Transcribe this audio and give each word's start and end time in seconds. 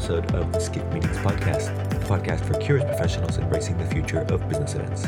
episode 0.00 0.34
of 0.34 0.50
the 0.50 0.58
Skift 0.58 0.90
Meetings 0.94 1.18
podcast, 1.18 1.90
the 1.90 2.06
podcast 2.06 2.42
for 2.46 2.54
curious 2.54 2.86
professionals 2.86 3.36
embracing 3.36 3.76
the 3.76 3.84
future 3.84 4.20
of 4.30 4.48
business 4.48 4.74
events. 4.74 5.04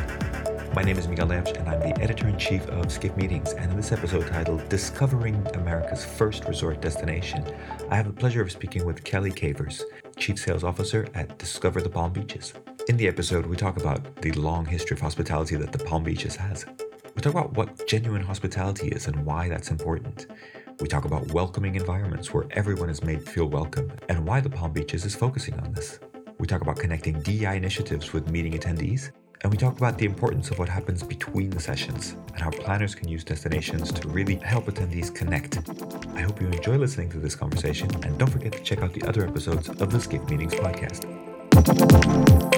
My 0.76 0.82
name 0.82 0.98
is 0.98 1.08
Miguel 1.08 1.28
Neves, 1.28 1.56
and 1.56 1.66
I'm 1.66 1.80
the 1.80 1.98
editor 1.98 2.28
in 2.28 2.36
chief 2.36 2.66
of 2.66 2.92
Skift 2.92 3.16
Meetings. 3.16 3.54
And 3.54 3.70
in 3.70 3.76
this 3.78 3.90
episode 3.90 4.26
titled 4.26 4.68
Discovering 4.68 5.46
America's 5.54 6.04
First 6.04 6.44
Resort 6.44 6.82
Destination, 6.82 7.42
I 7.88 7.96
have 7.96 8.06
the 8.06 8.12
pleasure 8.12 8.42
of 8.42 8.52
speaking 8.52 8.84
with 8.84 9.02
Kelly 9.02 9.30
Cavers, 9.30 9.82
Chief 10.18 10.38
Sales 10.38 10.62
Officer 10.62 11.08
at 11.14 11.38
Discover 11.38 11.80
the 11.80 11.88
Palm 11.88 12.12
Beaches. 12.12 12.52
In 12.86 12.98
the 12.98 13.08
episode, 13.08 13.46
we 13.46 13.56
talk 13.56 13.78
about 13.78 14.16
the 14.16 14.32
long 14.32 14.66
history 14.66 14.94
of 14.94 15.00
hospitality 15.00 15.56
that 15.56 15.72
the 15.72 15.82
Palm 15.82 16.04
Beaches 16.04 16.36
has. 16.36 16.66
We 17.14 17.22
talk 17.22 17.32
about 17.32 17.54
what 17.54 17.88
genuine 17.88 18.22
hospitality 18.22 18.88
is 18.88 19.06
and 19.06 19.24
why 19.24 19.48
that's 19.48 19.70
important. 19.70 20.26
We 20.82 20.88
talk 20.88 21.04
about 21.04 21.30
welcoming 21.32 21.76
environments 21.76 22.34
where 22.34 22.44
everyone 22.50 22.90
is 22.90 23.04
made 23.04 23.22
feel 23.22 23.46
welcome 23.46 23.92
and 24.08 24.26
why 24.26 24.40
the 24.40 24.50
Palm 24.50 24.72
Beaches 24.72 25.04
is 25.04 25.14
focusing 25.14 25.54
on 25.60 25.72
this. 25.72 26.00
We 26.40 26.48
talk 26.48 26.60
about 26.60 26.76
connecting 26.76 27.22
DEI 27.22 27.56
initiatives 27.56 28.12
with 28.12 28.28
meeting 28.32 28.54
attendees, 28.54 29.12
and 29.42 29.52
we 29.52 29.56
talk 29.56 29.76
about 29.76 29.96
the 29.96 30.06
importance 30.06 30.50
of 30.50 30.58
what 30.58 30.68
happens 30.68 31.04
between 31.04 31.50
the 31.50 31.60
sessions 31.60 32.16
and 32.32 32.40
how 32.40 32.50
planners 32.50 32.96
can 32.96 33.06
use 33.06 33.22
destinations 33.22 33.92
to 33.92 34.08
really 34.08 34.34
help 34.34 34.64
attendees 34.64 35.14
connect. 35.14 35.58
I 36.16 36.20
hope 36.22 36.40
you 36.40 36.48
enjoy 36.48 36.78
listening 36.78 37.10
to 37.10 37.20
this 37.20 37.36
conversation, 37.36 37.88
and 38.04 38.18
don't 38.18 38.30
forget 38.30 38.50
to 38.50 38.60
check 38.64 38.82
out 38.82 38.92
the 38.92 39.04
other 39.04 39.24
episodes 39.24 39.68
of 39.68 39.92
the 39.92 40.00
Skift 40.00 40.28
Meetings 40.30 40.54
podcast. 40.54 42.51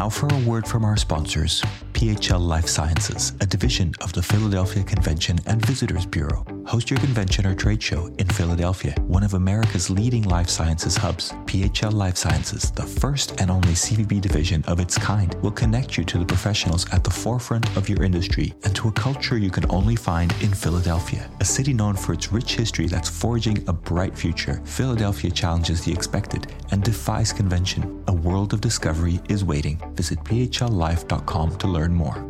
Now 0.00 0.08
for 0.08 0.28
a 0.32 0.38
word 0.48 0.66
from 0.66 0.82
our 0.82 0.96
sponsors, 0.96 1.62
PHL 2.00 2.40
Life 2.40 2.66
Sciences, 2.66 3.34
a 3.42 3.46
division 3.46 3.92
of 4.00 4.10
the 4.14 4.22
Philadelphia 4.22 4.82
Convention 4.82 5.38
and 5.44 5.62
Visitors 5.66 6.06
Bureau. 6.06 6.46
Host 6.64 6.88
your 6.88 6.98
convention 7.00 7.44
or 7.44 7.54
trade 7.54 7.82
show 7.82 8.06
in 8.18 8.26
Philadelphia, 8.28 8.94
one 9.06 9.22
of 9.22 9.34
America's 9.34 9.90
leading 9.90 10.22
life 10.22 10.48
sciences 10.48 10.96
hubs. 10.96 11.32
PHL 11.44 11.92
Life 11.92 12.16
Sciences, 12.16 12.70
the 12.70 12.84
first 12.86 13.38
and 13.40 13.50
only 13.50 13.72
CVB 13.72 14.20
division 14.20 14.64
of 14.66 14.80
its 14.80 14.96
kind, 14.96 15.34
will 15.42 15.50
connect 15.50 15.98
you 15.98 16.04
to 16.04 16.18
the 16.18 16.24
professionals 16.24 16.90
at 16.90 17.04
the 17.04 17.10
forefront 17.10 17.68
of 17.76 17.88
your 17.88 18.02
industry 18.02 18.54
and 18.64 18.74
to 18.76 18.88
a 18.88 18.92
culture 18.92 19.36
you 19.36 19.50
can 19.50 19.68
only 19.70 19.96
find 19.96 20.32
in 20.40 20.54
Philadelphia. 20.54 21.28
A 21.40 21.44
city 21.44 21.74
known 21.74 21.96
for 21.96 22.14
its 22.14 22.32
rich 22.32 22.54
history 22.54 22.86
that's 22.86 23.10
forging 23.10 23.62
a 23.68 23.74
bright 23.74 24.16
future, 24.16 24.62
Philadelphia 24.64 25.30
challenges 25.30 25.84
the 25.84 25.92
expected 25.92 26.54
and 26.70 26.82
defies 26.82 27.30
convention. 27.32 28.02
A 28.06 28.12
world 28.12 28.54
of 28.54 28.60
discovery 28.62 29.20
is 29.28 29.44
waiting. 29.44 29.82
Visit 29.96 30.18
phlife.com 30.24 31.56
to 31.58 31.66
learn 31.66 31.89
more. 31.92 32.26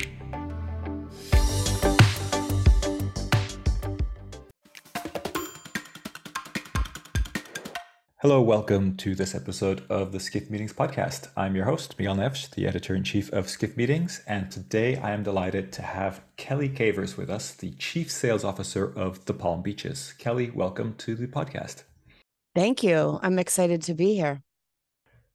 Hello, 8.23 8.43
welcome 8.43 8.99
to 8.99 9.15
this 9.15 9.35
episode 9.35 9.83
of 9.89 10.13
the 10.13 10.21
Skift 10.21 10.51
Meetings 10.51 10.75
podcast. 10.75 11.29
I'm 11.39 11.57
your 11.57 11.65
host, 11.65 11.95
Miguel 11.99 12.17
Neves, 12.17 12.51
the 12.51 12.67
editor 12.67 12.95
in 12.95 13.03
chief 13.03 13.33
of 13.33 13.49
Skift 13.49 13.79
Meetings, 13.79 14.23
and 14.27 14.51
today 14.51 14.97
I 14.97 15.13
am 15.13 15.23
delighted 15.23 15.73
to 15.73 15.83
have 15.83 16.21
Kelly 16.37 16.69
Cavers 16.69 17.17
with 17.17 17.31
us, 17.31 17.55
the 17.55 17.71
chief 17.79 18.11
sales 18.11 18.45
officer 18.45 18.93
of 18.95 19.25
the 19.25 19.33
Palm 19.33 19.63
Beaches. 19.63 20.13
Kelly, 20.19 20.51
welcome 20.51 20.97
to 20.99 21.15
the 21.15 21.29
podcast. 21.29 21.85
Thank 22.55 22.83
you. 22.83 23.19
I'm 23.23 23.39
excited 23.39 23.81
to 23.85 23.95
be 23.95 24.15
here. 24.17 24.43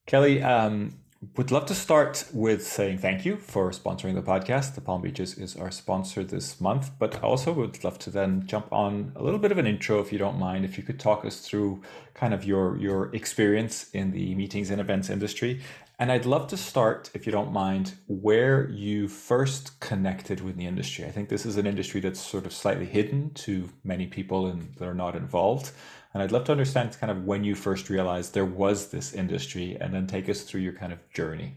Kelly, 0.05 0.43
um, 0.43 0.99
would 1.37 1.51
love 1.51 1.65
to 1.65 1.75
start 1.75 2.25
with 2.33 2.65
saying 2.65 2.99
thank 2.99 3.25
you 3.25 3.37
for 3.37 3.71
sponsoring 3.71 4.15
the 4.15 4.21
podcast. 4.21 4.75
The 4.75 4.81
Palm 4.81 5.01
Beaches 5.01 5.37
is 5.37 5.55
our 5.55 5.71
sponsor 5.71 6.23
this 6.23 6.59
month, 6.61 6.91
but 6.99 7.15
I 7.15 7.19
also 7.19 7.51
would 7.53 7.83
love 7.83 7.97
to 7.99 8.09
then 8.09 8.45
jump 8.45 8.71
on 8.71 9.11
a 9.15 9.23
little 9.23 9.39
bit 9.39 9.51
of 9.51 9.57
an 9.57 9.65
intro, 9.65 9.99
if 9.99 10.11
you 10.11 10.19
don't 10.19 10.37
mind. 10.37 10.65
If 10.65 10.77
you 10.77 10.83
could 10.83 10.99
talk 10.99 11.25
us 11.25 11.39
through 11.39 11.81
kind 12.13 12.33
of 12.33 12.43
your 12.43 12.77
your 12.77 13.15
experience 13.15 13.89
in 13.91 14.11
the 14.11 14.35
meetings 14.35 14.69
and 14.69 14.79
events 14.79 15.09
industry, 15.09 15.61
and 15.97 16.11
I'd 16.11 16.25
love 16.25 16.47
to 16.47 16.57
start, 16.57 17.09
if 17.13 17.25
you 17.25 17.31
don't 17.31 17.53
mind, 17.53 17.93
where 18.07 18.69
you 18.69 19.07
first 19.07 19.79
connected 19.79 20.41
with 20.41 20.57
the 20.57 20.65
industry. 20.65 21.05
I 21.05 21.11
think 21.11 21.29
this 21.29 21.45
is 21.45 21.55
an 21.57 21.65
industry 21.65 22.01
that's 22.01 22.19
sort 22.19 22.45
of 22.45 22.53
slightly 22.53 22.85
hidden 22.85 23.31
to 23.45 23.69
many 23.83 24.05
people 24.05 24.47
and 24.47 24.75
that 24.75 24.87
are 24.87 24.93
not 24.93 25.15
involved. 25.15 25.71
And 26.15 26.23
I'd 26.23 26.31
love 26.31 26.45
to 26.45 26.53
understand 26.53 26.97
kind 26.97 27.11
of 27.11 27.25
when 27.25 27.43
you 27.43 27.55
first 27.55 27.89
realized 27.89 28.33
there 28.33 28.45
was 28.45 28.87
this 28.87 29.13
industry 29.13 29.77
and 29.81 29.93
then 29.93 30.07
take 30.07 30.29
us 30.29 30.43
through 30.43 30.61
your 30.61 30.71
kind 30.71 30.93
of 30.93 30.99
journey. 31.11 31.55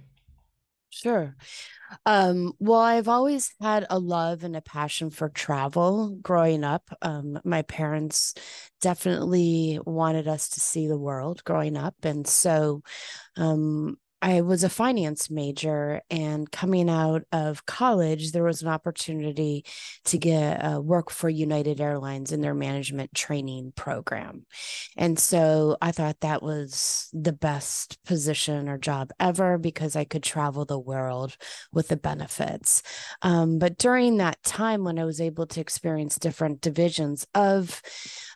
Sure. 0.91 1.37
Um, 2.05 2.53
well, 2.59 2.81
I've 2.81 3.07
always 3.07 3.53
had 3.61 3.87
a 3.89 4.01
love 4.01 4.43
and 4.43 4.57
a 4.57 4.61
passion 4.61 5.11
for 5.11 5.29
travel 5.29 6.19
growing 6.21 6.65
up. 6.65 6.91
Um, 7.03 7.39
my 7.45 7.63
parents 7.63 8.35
definitely 8.81 9.79
wanted 9.87 10.27
us 10.27 10.49
to 10.49 10.61
see 10.61 10.89
the 10.89 10.99
world 10.99 11.45
growing 11.45 11.77
up. 11.77 11.95
And 12.03 12.27
so 12.27 12.83
um, 13.37 13.97
I 14.21 14.41
was 14.41 14.65
a 14.65 14.69
finance 14.69 15.31
major, 15.31 16.03
and 16.11 16.51
coming 16.51 16.91
out 16.91 17.23
of 17.31 17.67
college, 17.67 18.33
there 18.33 18.43
was 18.43 18.63
an 18.63 18.69
opportunity 18.69 19.65
to 20.07 20.19
get 20.19 20.57
uh, 20.57 20.81
work 20.81 21.11
for 21.11 21.29
United 21.29 21.81
Airlines 21.81 22.33
in 22.33 22.41
their 22.41 22.55
management 22.55 23.15
training 23.15 23.73
program. 23.77 24.45
And 24.97 25.19
so 25.19 25.77
I 25.81 25.93
thought 25.93 26.21
that 26.21 26.43
was 26.43 27.09
the 27.13 27.33
best 27.33 28.03
position 28.05 28.69
or 28.69 28.79
job 28.79 29.11
ever 29.21 29.57
because 29.57 29.95
I 29.95 30.05
could 30.05 30.25
travel 30.25 30.65
the 30.65 30.79
world 30.79 31.37
with 31.73 31.89
the 31.89 31.97
benefits. 31.97 32.83
Um, 33.23 33.59
but 33.59 33.79
during 33.79 34.17
that 34.17 34.43
time, 34.43 34.83
when 34.83 34.99
I 34.99 35.05
was 35.05 35.21
able 35.21 35.47
to 35.47 35.61
experience 35.61 36.19
different 36.19 36.61
divisions 36.61 37.27
of 37.35 37.81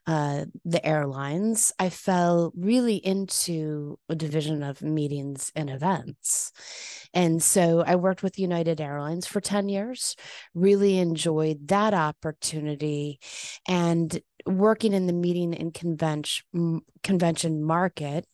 uh, 0.06 0.44
the 0.64 0.84
airlines, 0.84 1.72
I 1.78 1.88
fell 1.88 2.52
really 2.56 2.96
into 2.96 3.98
a 4.08 4.14
division 4.14 4.62
of 4.62 4.82
meetings 4.82 5.50
and 5.54 5.71
events. 5.72 6.52
And 7.14 7.42
so 7.42 7.82
I 7.86 7.96
worked 7.96 8.22
with 8.22 8.38
United 8.38 8.80
Airlines 8.80 9.26
for 9.26 9.40
10 9.40 9.68
years, 9.68 10.16
really 10.54 10.98
enjoyed 10.98 11.68
that 11.68 11.94
opportunity 11.94 13.20
and 13.66 14.20
working 14.46 14.92
in 14.92 15.06
the 15.06 15.12
meeting 15.12 15.54
and 15.54 15.72
convention 15.72 16.82
convention 17.02 17.62
market 17.62 18.26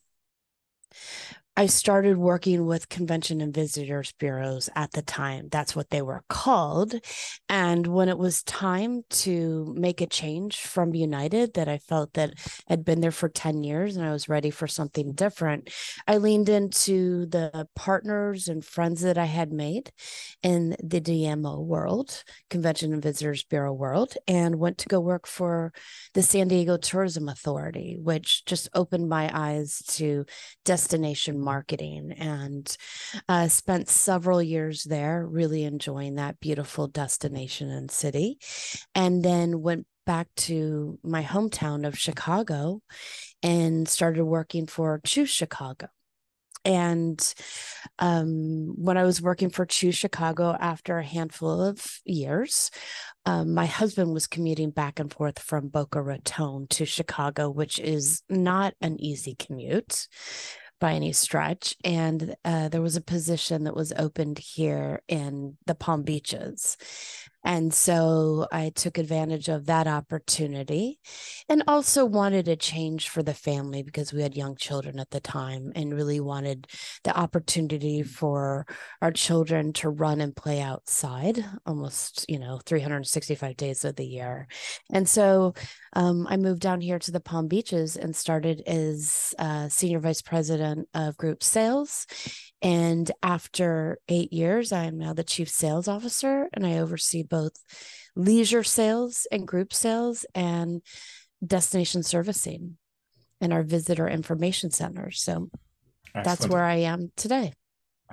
I 1.59 1.67
started 1.67 2.19
working 2.19 2.67
with 2.67 2.89
convention 2.89 3.41
and 3.41 3.53
visitors 3.53 4.13
bureaus 4.13 4.71
at 4.77 4.93
the 4.93 5.03
time. 5.03 5.49
That's 5.51 5.75
what 5.75 5.91
they 5.91 6.03
were 6.03 6.23
called. 6.29 6.95
And 7.49 7.85
when 7.85 8.09
it 8.09 8.17
was 8.17 8.45
time 8.45 9.03
to 9.25 9.75
make 9.77 10.01
a 10.01 10.07
change 10.07 10.59
from 10.59 10.95
United 10.95 11.55
that 11.55 11.69
I 11.69 11.79
felt 11.79 12.13
that 12.13 12.35
had 12.69 12.85
been 12.85 13.01
there 13.01 13.11
for 13.11 13.29
10 13.29 13.65
years 13.65 13.97
and 13.97 14.07
I 14.07 14.13
was 14.13 14.29
ready 14.29 14.51
for 14.51 14.69
something 14.69 15.15
different, 15.15 15.71
I 16.07 16.19
leaned 16.19 16.49
into 16.49 17.27
the 17.27 17.67
partners 17.75 18.47
and 18.47 18.65
friends 18.65 19.01
that 19.01 19.19
I 19.19 19.25
had 19.25 19.53
made 19.53 19.91
in 20.45 20.77
the 20.81 21.01
DMO 21.01 21.61
world, 21.61 22.23
Convention 22.51 22.93
and 22.93 23.03
Visitors 23.03 23.43
Bureau 23.43 23.73
world, 23.73 24.15
and 24.29 24.61
went 24.61 24.79
to 24.79 24.89
go 24.89 25.01
work 25.01 25.27
for 25.27 25.73
the 26.15 26.23
San 26.23 26.47
Diego 26.47 26.77
Tourism 26.77 27.29
Authority, 27.29 27.99
which 28.01 28.45
just 28.45 28.69
opened 28.75 29.09
my 29.09 29.29
eyes 29.35 29.83
to 29.89 30.25
destination 30.65 31.48
marketing 31.49 32.13
and 32.13 32.77
uh, 33.27 33.49
spent 33.49 33.89
several 33.89 34.43
years 34.43 34.85
there, 34.85 35.27
really 35.27 35.65
enjoying 35.65 36.17
that 36.17 36.41
beautiful 36.41 36.87
destination 36.89 37.71
and 37.71 37.91
city. 37.91 38.39
And 38.95 39.23
then 39.23 39.63
went 39.63 39.87
back 40.05 40.29
to 40.49 40.99
my 41.03 41.23
hometown 41.23 41.87
of 41.87 41.99
Chicago 41.99 42.83
and 43.43 43.89
started 43.89 44.25
working 44.25 44.67
for 44.67 45.01
Choose 45.05 45.31
Chicago. 45.31 45.89
And 46.65 47.19
um, 47.99 48.75
when 48.77 48.99
I 48.99 49.05
was 49.05 49.23
working 49.23 49.51
for 49.51 49.65
Choose 49.65 49.95
Chicago 49.95 50.55
after 50.59 50.99
a 50.99 51.05
handful 51.17 51.63
of 51.63 52.01
years, 52.05 52.71
um, 53.25 53.55
my 53.55 53.67
husband 53.67 54.13
was 54.13 54.27
commuting 54.27 54.71
back 54.71 55.01
and 55.01 55.13
forth 55.13 55.39
from 55.39 55.69
Boca 55.69 56.03
Raton 56.03 56.67
to 56.71 56.85
Chicago, 56.85 57.49
which 57.49 57.79
is 57.79 58.23
not 58.29 58.75
an 58.81 59.01
easy 59.01 59.35
commute 59.35 60.09
by 60.79 60.95
any 60.95 61.13
stretch. 61.13 61.77
And 61.85 62.35
uh, 62.45 62.69
there 62.69 62.83
was 62.83 62.97
a 62.97 63.01
position 63.01 63.65
that 63.65 63.77
was 63.77 63.93
opened 63.93 64.39
here 64.39 65.03
in 65.09 65.57
the 65.67 65.75
Palm 65.75 66.03
Beaches. 66.03 66.77
And 67.45 67.73
so 67.73 68.47
I 68.51 68.71
took 68.71 68.99
advantage 68.99 69.49
of 69.49 69.67
that 69.67 69.87
opportunity 69.87 70.99
and 71.49 71.63
also 71.69 72.05
wanted 72.05 72.49
a 72.49 72.57
change 72.57 73.09
for 73.09 73.23
the 73.23 73.35
family 73.35 73.83
because 73.83 74.13
we 74.13 74.23
had 74.23 74.37
young 74.37 74.57
children 74.57 74.99
at 74.99 75.11
the 75.11 75.21
time 75.21 75.73
and 75.75 75.95
really 75.95 76.21
wanted 76.21 76.67
the 77.05 77.17
opportunity 77.17 78.03
for 78.03 78.67
our 79.01 79.13
children 79.13 79.73
to 79.75 79.89
run 79.89 80.21
and 80.21 80.35
play 80.35 80.61
outside 80.61 81.45
almost, 81.65 82.27
you 82.29 82.39
know, 82.39 82.59
365 82.67 83.57
days 83.57 83.85
of 83.85 83.97
the 83.97 84.07
year. 84.07 84.49
And 84.93 85.09
so 85.09 85.55
um, 85.95 86.27
I 86.29 86.37
moved 86.37 86.61
down 86.61 86.81
here 86.81 86.99
to 86.99 87.13
the 87.13 87.21
Palm 87.21 87.47
Beaches 87.47 87.97
and 87.97 88.15
started 88.15 88.63
as 88.67 89.35
uh, 89.39 89.69
senior 89.69 90.01
vice 90.01 90.23
president 90.23 90.89
of 90.93 91.17
group 91.17 91.43
sales 91.43 92.07
and 92.61 93.11
after 93.23 93.99
eight 94.09 94.33
years, 94.33 94.73
I 94.73 94.85
am 94.85 94.99
now 94.99 95.13
the 95.13 95.23
chief 95.23 95.49
sales 95.49 95.87
officer 95.87 96.49
and 96.53 96.67
I 96.67 96.79
oversee 96.79 97.23
both 97.29 97.53
leisure 98.17 98.65
sales 98.65 99.27
and 99.31 99.47
group 99.47 99.73
sales 99.73 100.25
and 100.35 100.83
destination 101.45 102.03
servicing 102.03 102.77
and 103.41 103.53
our 103.53 103.63
visitor 103.63 104.09
information 104.09 104.71
center. 104.71 105.11
So 105.11 105.51
Excellent. 106.15 106.25
that's 106.25 106.49
where 106.49 106.65
I 106.65 106.77
am 106.77 107.13
today. 107.17 107.53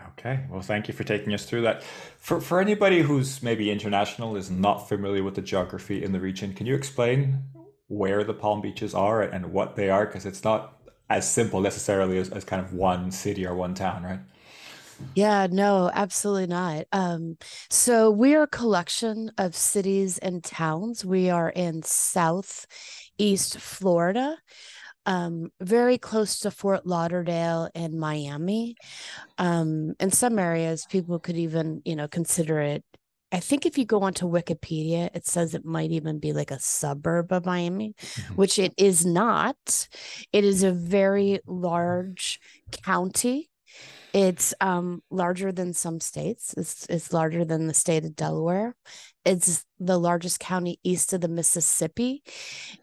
Okay, 0.10 0.46
well, 0.50 0.62
thank 0.62 0.88
you 0.88 0.94
for 0.94 1.06
taking 1.06 1.34
us 1.34 1.46
through 1.46 1.62
that. 1.62 1.82
For 2.20 2.42
for 2.42 2.60
anybody 2.60 3.02
who's 3.02 3.42
maybe 3.42 3.72
international 3.72 4.36
is 4.36 4.52
not 4.52 4.90
familiar 4.90 5.24
with 5.24 5.36
the 5.36 5.42
geography 5.42 6.04
in 6.04 6.12
the 6.12 6.20
region, 6.20 6.54
can 6.54 6.66
you 6.66 6.76
explain 6.76 7.44
where 7.88 8.24
the 8.24 8.34
Palm 8.34 8.62
Beaches 8.62 8.94
are 8.94 9.22
and 9.22 9.54
what 9.54 9.76
they 9.76 9.90
are? 9.90 10.06
Because 10.06 10.26
it's 10.26 10.44
not 10.44 10.82
as 11.10 11.30
simple 11.30 11.62
necessarily 11.62 12.18
as, 12.18 12.30
as 12.30 12.44
kind 12.44 12.62
of 12.62 12.74
one 12.74 13.12
city 13.12 13.46
or 13.46 13.56
one 13.56 13.74
town, 13.74 14.04
right? 14.04 14.20
Yeah, 15.16 15.48
no, 15.52 15.92
absolutely 15.94 16.48
not. 16.48 16.86
Um, 16.92 17.38
so 17.70 18.12
we 18.12 18.36
are 18.36 18.44
a 18.44 18.48
collection 18.48 19.32
of 19.38 19.56
cities 19.56 20.18
and 20.18 20.44
towns. 20.44 21.04
We 21.04 21.30
are 21.30 21.50
in 21.50 21.84
Southeast 21.84 23.60
Florida 23.60 24.38
um, 25.06 25.52
very 25.62 25.98
close 25.98 26.40
to 26.40 26.52
Fort 26.52 26.86
Lauderdale 26.86 27.70
and 27.76 28.00
Miami. 28.00 28.76
Um, 29.38 29.94
in 30.00 30.12
some 30.12 30.40
areas, 30.40 30.88
people 30.90 31.20
could 31.20 31.38
even, 31.38 31.82
you 31.86 31.96
know, 31.96 32.08
consider 32.08 32.60
it. 32.60 32.84
I 33.32 33.40
think 33.40 33.66
if 33.66 33.78
you 33.78 33.86
go 33.86 34.02
onto 34.02 34.30
Wikipedia, 34.30 35.10
it 35.14 35.28
says 35.28 35.54
it 35.54 35.66
might 35.66 35.92
even 35.92 36.20
be 36.20 36.32
like 36.32 36.52
a 36.52 36.60
suburb 36.60 37.32
of 37.32 37.46
Miami, 37.46 37.94
mm-hmm. 38.00 38.36
which 38.36 38.58
it 38.60 38.74
is 38.78 39.06
not. 39.06 39.88
It 40.32 40.44
is 40.44 40.64
a 40.64 40.72
very 40.72 41.40
large 41.46 42.40
county 42.84 43.50
it's 44.16 44.54
um, 44.62 45.04
larger 45.12 45.52
than 45.52 45.74
some 45.74 46.00
states. 46.00 46.54
It's, 46.56 46.86
it's 46.88 47.12
larger 47.12 47.44
than 47.44 47.68
the 47.68 47.74
state 47.74 48.06
of 48.06 48.16
Delaware. 48.16 48.74
It's 49.26 49.66
the 49.78 50.00
largest 50.00 50.40
county 50.40 50.80
east 50.86 51.12
of 51.12 51.20
the 51.20 51.28
Mississippi. 51.28 52.24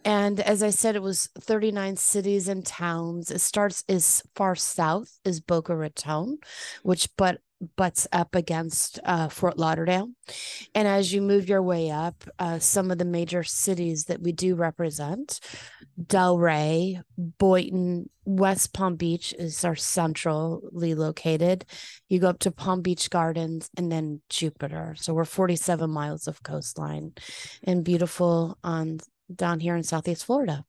And 0.05 0.40
as 0.40 0.62
I 0.62 0.69
said, 0.69 0.94
it 0.94 1.00
was 1.00 1.31
39 1.40 1.96
cities 1.96 2.49
and 2.49 2.67
towns. 2.67 3.31
It 3.31 3.40
starts 3.40 3.82
as 3.88 4.23
far 4.34 4.55
south 4.55 5.20
as 5.25 5.40
Boca 5.40 5.75
Raton, 5.75 6.37
which 6.82 7.08
but 7.17 7.40
butts 7.76 8.06
up 8.12 8.35
against 8.35 8.99
uh, 9.05 9.29
Fort 9.29 9.59
Lauderdale. 9.59 10.11
And 10.75 10.88
as 10.88 11.12
you 11.12 11.23
move 11.23 11.49
your 11.49 11.62
way 11.62 11.91
up, 11.91 12.25
uh, 12.38 12.59
some 12.59 12.91
of 12.91 12.99
the 12.99 13.05
major 13.05 13.43
cities 13.43 14.06
that 14.06 14.20
we 14.20 14.32
do 14.32 14.55
represent 14.55 15.41
Delray, 16.00 17.03
Boynton, 17.17 18.09
West 18.25 18.73
Palm 18.73 18.97
Beach 18.97 19.35
is 19.38 19.64
our 19.64 19.76
centrally 19.76 20.94
located. 20.94 21.64
You 22.09 22.20
go 22.20 22.29
up 22.29 22.38
to 22.41 22.50
Palm 22.50 22.81
Beach 22.81 23.11
Gardens 23.11 23.69
and 23.76 23.91
then 23.91 24.23
Jupiter. 24.29 24.94
So 24.99 25.12
we're 25.12 25.25
47 25.25 25.91
miles 25.91 26.26
of 26.26 26.43
coastline 26.43 27.12
and 27.62 27.85
beautiful 27.85 28.58
on 28.62 28.99
down 29.35 29.61
here 29.61 29.76
in 29.76 29.82
Southeast 29.82 30.25
Florida. 30.25 30.65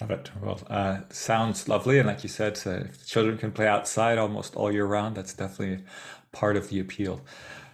Love 0.00 0.10
it. 0.12 0.30
Well, 0.40 0.60
uh, 0.70 1.00
sounds 1.10 1.68
lovely. 1.68 1.98
And 1.98 2.06
like 2.06 2.22
you 2.22 2.28
said, 2.28 2.58
uh, 2.66 2.84
children 3.04 3.36
can 3.36 3.50
play 3.50 3.66
outside 3.66 4.16
almost 4.16 4.54
all 4.54 4.70
year 4.70 4.86
round. 4.86 5.16
That's 5.16 5.34
definitely 5.34 5.84
part 6.30 6.56
of 6.56 6.68
the 6.68 6.78
appeal. 6.78 7.20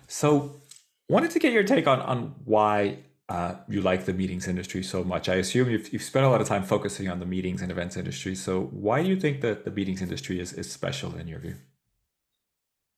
So, 0.06 0.61
wanted 1.09 1.31
to 1.32 1.38
get 1.38 1.53
your 1.53 1.65
take 1.65 1.87
on 1.87 2.00
on 2.00 2.35
why 2.44 2.99
uh, 3.29 3.56
you 3.69 3.82
like 3.82 4.06
the 4.06 4.15
meetings 4.15 4.49
industry 4.49 4.82
so 4.82 5.05
much. 5.05 5.29
I 5.29 5.35
assume 5.35 5.69
you've, 5.69 5.93
you've 5.93 6.03
spent 6.03 6.25
a 6.25 6.31
lot 6.31 6.41
of 6.41 6.49
time 6.49 6.62
focusing 6.62 7.09
on 7.09 7.21
the 7.21 7.26
meetings 7.26 7.61
and 7.61 7.71
events 7.71 7.97
industry. 7.97 8.35
So, 8.35 8.62
why 8.73 9.03
do 9.03 9.09
you 9.09 9.17
think 9.20 9.43
that 9.43 9.65
the 9.67 9.70
meetings 9.70 10.00
industry 10.00 10.41
is, 10.41 10.55
is 10.55 10.70
special 10.70 11.15
in 11.17 11.29
your 11.29 11.41
view? 11.41 11.56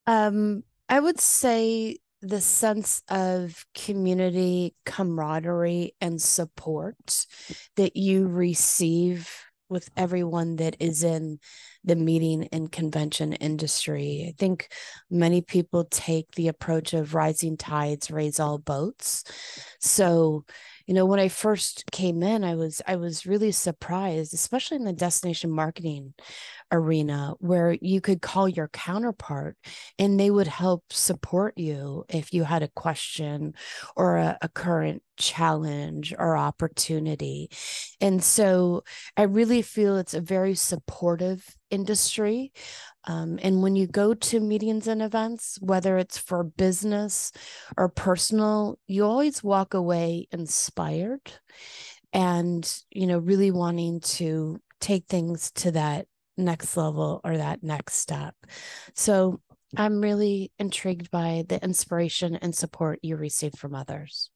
Um, 0.06 0.62
I 0.88 1.00
would 1.00 1.20
say 1.20 1.98
the 2.22 2.40
sense 2.40 3.02
of 3.08 3.64
community 3.74 4.74
camaraderie 4.84 5.94
and 6.00 6.20
support 6.20 7.26
that 7.76 7.96
you 7.96 8.26
receive 8.26 9.30
with 9.68 9.90
everyone 9.96 10.56
that 10.56 10.76
is 10.80 11.02
in 11.02 11.38
the 11.84 11.96
meeting 11.96 12.48
and 12.52 12.70
convention 12.70 13.32
industry. 13.32 14.26
I 14.28 14.34
think 14.38 14.68
many 15.10 15.40
people 15.40 15.84
take 15.84 16.30
the 16.32 16.48
approach 16.48 16.94
of 16.94 17.14
rising 17.14 17.56
tides 17.56 18.10
raise 18.10 18.40
all 18.40 18.58
boats. 18.58 19.24
So, 19.80 20.44
you 20.86 20.94
know, 20.94 21.06
when 21.06 21.18
I 21.18 21.28
first 21.28 21.84
came 21.90 22.22
in, 22.22 22.44
I 22.44 22.54
was 22.54 22.80
I 22.86 22.96
was 22.96 23.26
really 23.26 23.52
surprised, 23.52 24.34
especially 24.34 24.76
in 24.76 24.84
the 24.84 24.92
destination 24.92 25.50
marketing 25.50 26.14
arena 26.72 27.34
where 27.38 27.76
you 27.80 28.00
could 28.00 28.20
call 28.20 28.48
your 28.48 28.68
counterpart 28.68 29.56
and 29.98 30.18
they 30.18 30.30
would 30.30 30.46
help 30.46 30.84
support 30.90 31.56
you 31.56 32.04
if 32.08 32.32
you 32.32 32.44
had 32.44 32.62
a 32.62 32.68
question 32.68 33.54
or 33.96 34.16
a, 34.16 34.38
a 34.42 34.48
current 34.48 35.02
challenge 35.16 36.14
or 36.18 36.36
opportunity. 36.36 37.50
And 38.00 38.22
so 38.22 38.84
I 39.16 39.22
really 39.22 39.62
feel 39.62 39.96
it's 39.96 40.14
a 40.14 40.20
very 40.20 40.54
supportive 40.54 41.44
industry. 41.70 42.52
Um, 43.04 43.38
and 43.42 43.62
when 43.62 43.76
you 43.76 43.86
go 43.86 44.14
to 44.14 44.40
meetings 44.40 44.86
and 44.86 45.00
events, 45.00 45.58
whether 45.60 45.96
it's 45.98 46.18
for 46.18 46.44
business 46.44 47.32
or 47.76 47.88
personal, 47.88 48.78
you 48.86 49.04
always 49.04 49.42
walk 49.42 49.74
away 49.74 50.28
inspired 50.32 51.32
and, 52.12 52.82
you 52.90 53.06
know, 53.06 53.18
really 53.18 53.50
wanting 53.50 54.00
to 54.00 54.60
take 54.80 55.06
things 55.06 55.50
to 55.52 55.70
that 55.72 56.06
next 56.36 56.76
level 56.76 57.20
or 57.24 57.36
that 57.36 57.62
next 57.62 57.94
step. 57.94 58.34
So 58.94 59.40
I'm 59.76 60.00
really 60.00 60.52
intrigued 60.58 61.10
by 61.10 61.44
the 61.48 61.62
inspiration 61.62 62.36
and 62.36 62.54
support 62.54 63.00
you 63.02 63.16
receive 63.16 63.54
from 63.54 63.74
others. 63.74 64.30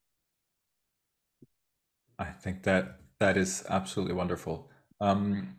I 2.18 2.26
think 2.26 2.64
that 2.64 2.96
that 3.18 3.36
is 3.36 3.64
absolutely 3.68 4.14
wonderful. 4.14 4.70
Um, 5.00 5.56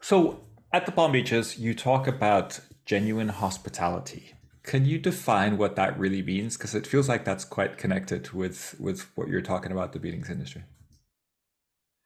so 0.00 0.44
at 0.72 0.86
the 0.86 0.92
Palm 0.92 1.12
Beaches, 1.12 1.58
you 1.58 1.74
talk 1.74 2.06
about 2.06 2.60
genuine 2.84 3.28
hospitality. 3.28 4.32
Can 4.62 4.84
you 4.84 4.98
define 4.98 5.58
what 5.58 5.76
that 5.76 5.98
really 5.98 6.22
means? 6.22 6.56
Because 6.56 6.74
it 6.74 6.86
feels 6.86 7.08
like 7.08 7.24
that's 7.24 7.44
quite 7.44 7.78
connected 7.78 8.30
with 8.30 8.76
with 8.78 9.06
what 9.16 9.28
you're 9.28 9.42
talking 9.42 9.72
about 9.72 9.92
the 9.92 10.00
meetings 10.00 10.30
industry. 10.30 10.64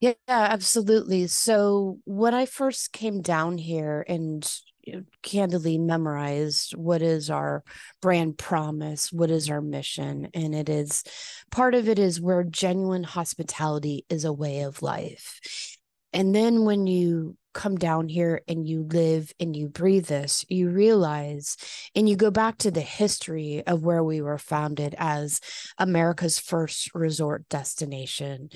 Yeah, 0.00 0.12
absolutely. 0.28 1.26
So 1.26 1.98
when 2.04 2.34
I 2.34 2.46
first 2.46 2.92
came 2.92 3.22
down 3.22 3.56
here 3.56 4.04
and 4.06 4.46
uh, 4.92 4.98
candidly 5.22 5.78
memorized 5.78 6.72
what 6.76 7.00
is 7.00 7.30
our 7.30 7.64
brand 8.02 8.36
promise, 8.36 9.10
what 9.10 9.30
is 9.30 9.48
our 9.48 9.62
mission, 9.62 10.28
and 10.34 10.54
it 10.54 10.68
is 10.68 11.02
part 11.50 11.74
of 11.74 11.88
it 11.88 11.98
is 11.98 12.20
where 12.20 12.44
genuine 12.44 13.04
hospitality 13.04 14.04
is 14.10 14.24
a 14.24 14.32
way 14.32 14.60
of 14.60 14.82
life. 14.82 15.40
And 16.12 16.34
then 16.34 16.64
when 16.64 16.86
you 16.86 17.36
come 17.56 17.76
down 17.76 18.06
here 18.06 18.42
and 18.46 18.68
you 18.68 18.82
live 18.82 19.32
and 19.40 19.56
you 19.56 19.66
breathe 19.66 20.06
this, 20.06 20.44
you 20.48 20.68
realize 20.68 21.56
and 21.94 22.06
you 22.06 22.14
go 22.14 22.30
back 22.30 22.58
to 22.58 22.70
the 22.70 22.82
history 22.82 23.66
of 23.66 23.82
where 23.82 24.04
we 24.04 24.20
were 24.20 24.36
founded 24.36 24.94
as 24.98 25.40
America's 25.78 26.38
first 26.38 26.94
resort 26.94 27.48
destination. 27.48 28.50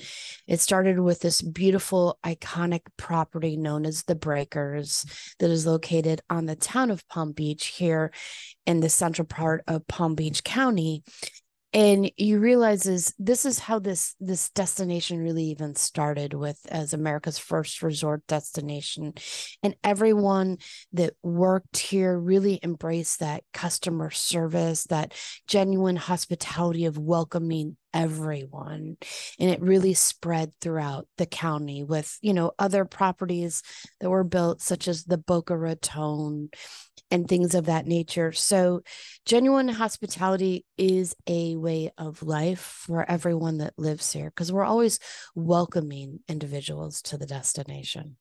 It 0.47 0.61
started 0.61 0.99
with 0.99 1.19
this 1.19 1.41
beautiful, 1.41 2.19
iconic 2.23 2.81
property 2.95 3.57
known 3.57 3.87
as 3.87 4.03
the 4.03 4.15
Breakers 4.15 5.03
that 5.39 5.49
is 5.49 5.65
located 5.65 6.21
on 6.29 6.45
the 6.45 6.55
town 6.55 6.91
of 6.91 7.07
Palm 7.07 7.31
Beach 7.31 7.67
here 7.67 8.11
in 8.67 8.81
the 8.81 8.89
central 8.89 9.25
part 9.25 9.63
of 9.67 9.87
Palm 9.87 10.13
Beach 10.13 10.43
County 10.43 11.03
and 11.73 12.11
you 12.17 12.39
realize 12.39 12.85
is 12.85 13.13
this 13.17 13.45
is 13.45 13.59
how 13.59 13.79
this 13.79 14.15
this 14.19 14.49
destination 14.49 15.19
really 15.19 15.45
even 15.45 15.75
started 15.75 16.33
with 16.33 16.59
as 16.69 16.93
america's 16.93 17.37
first 17.37 17.81
resort 17.81 18.25
destination. 18.27 19.13
And 19.63 19.75
everyone 19.83 20.57
that 20.93 21.13
worked 21.23 21.77
here 21.77 22.17
really 22.17 22.59
embraced 22.63 23.19
that 23.19 23.43
customer 23.53 24.11
service 24.11 24.83
that 24.85 25.13
genuine 25.47 25.95
hospitality 25.95 26.85
of 26.85 26.97
welcoming 26.97 27.77
everyone 27.93 28.97
and 29.39 29.49
it 29.49 29.61
really 29.61 29.93
spread 29.93 30.51
throughout 30.61 31.07
the 31.17 31.25
county 31.25 31.83
with 31.83 32.17
you 32.21 32.33
know 32.33 32.51
other 32.57 32.85
properties 32.85 33.63
that 33.99 34.09
were 34.09 34.23
built 34.23 34.61
such 34.61 34.87
as 34.87 35.03
the 35.03 35.17
boca 35.17 35.57
raton 35.57 36.49
and 37.11 37.27
things 37.27 37.53
of 37.53 37.65
that 37.65 37.85
nature. 37.85 38.31
So 38.31 38.81
genuine 39.25 39.67
hospitality 39.67 40.65
is 40.77 41.13
a 41.27 41.57
way 41.57 41.91
of 41.97 42.23
life 42.23 42.59
for 42.59 43.09
everyone 43.09 43.57
that 43.57 43.73
lives 43.77 44.13
here 44.13 44.29
because 44.29 44.51
we're 44.51 44.63
always 44.63 44.97
welcoming 45.35 46.21
individuals 46.29 47.01
to 47.03 47.17
the 47.17 47.25
destination. 47.25 48.15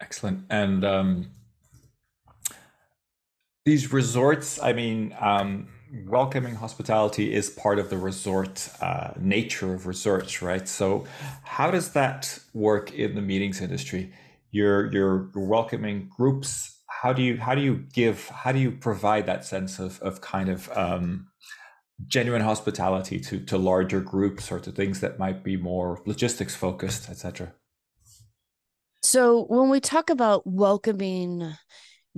Excellent. 0.00 0.44
And 0.48 0.84
um 0.84 1.30
these 3.66 3.92
resorts 3.92 4.58
i 4.62 4.72
mean 4.72 5.14
um 5.20 5.68
welcoming 6.06 6.54
hospitality 6.54 7.32
is 7.32 7.50
part 7.50 7.78
of 7.78 7.90
the 7.90 7.98
resort 7.98 8.68
uh, 8.80 9.10
nature 9.18 9.74
of 9.74 9.86
resorts, 9.86 10.42
right? 10.42 10.68
So, 10.68 11.06
how 11.42 11.70
does 11.70 11.92
that 11.92 12.38
work 12.54 12.92
in 12.92 13.14
the 13.14 13.22
meetings 13.22 13.60
industry? 13.60 14.12
You're 14.50 14.92
you're 14.92 15.30
welcoming 15.34 16.08
groups. 16.16 16.78
How 16.88 17.12
do 17.12 17.22
you 17.22 17.38
how 17.38 17.54
do 17.54 17.62
you 17.62 17.84
give 17.92 18.28
how 18.28 18.52
do 18.52 18.58
you 18.58 18.72
provide 18.72 19.26
that 19.26 19.44
sense 19.44 19.78
of 19.78 20.00
of 20.00 20.20
kind 20.20 20.48
of 20.48 20.70
um, 20.76 21.28
genuine 22.06 22.42
hospitality 22.42 23.20
to 23.20 23.40
to 23.46 23.58
larger 23.58 24.00
groups 24.00 24.50
or 24.52 24.60
to 24.60 24.70
things 24.70 25.00
that 25.00 25.18
might 25.18 25.42
be 25.42 25.56
more 25.56 26.00
logistics 26.06 26.54
focused, 26.54 27.08
etc. 27.08 27.52
So 29.02 29.44
when 29.44 29.70
we 29.70 29.80
talk 29.80 30.10
about 30.10 30.46
welcoming 30.46 31.54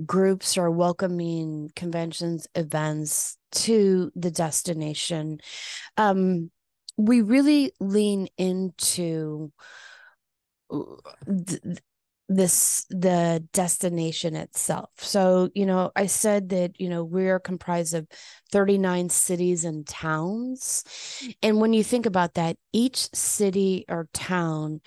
groups 0.05 0.57
or 0.57 0.71
welcoming 0.71 1.69
conventions, 1.75 2.47
events 2.55 3.37
to 3.53 4.11
the 4.15 4.31
destination, 4.31 5.39
um, 5.97 6.51
we 6.97 7.21
really 7.21 7.71
lean 7.79 8.27
into 8.37 9.51
th- 11.25 11.79
this 12.29 12.85
the 12.89 13.45
destination 13.51 14.35
itself. 14.35 14.89
So 14.97 15.49
you 15.53 15.65
know 15.65 15.91
i 15.95 16.05
said 16.05 16.49
that 16.49 16.79
you 16.79 16.89
know 16.89 17.03
we're 17.03 17.39
comprised 17.39 17.93
of 17.93 18.07
39 18.51 19.09
cities 19.09 19.65
and 19.65 19.85
towns. 19.85 20.83
And 21.41 21.59
when 21.59 21.73
you 21.73 21.83
think 21.83 22.05
about 22.05 22.35
that 22.35 22.57
each 22.71 23.09
city 23.13 23.85
or 23.89 24.07
town 24.13 24.81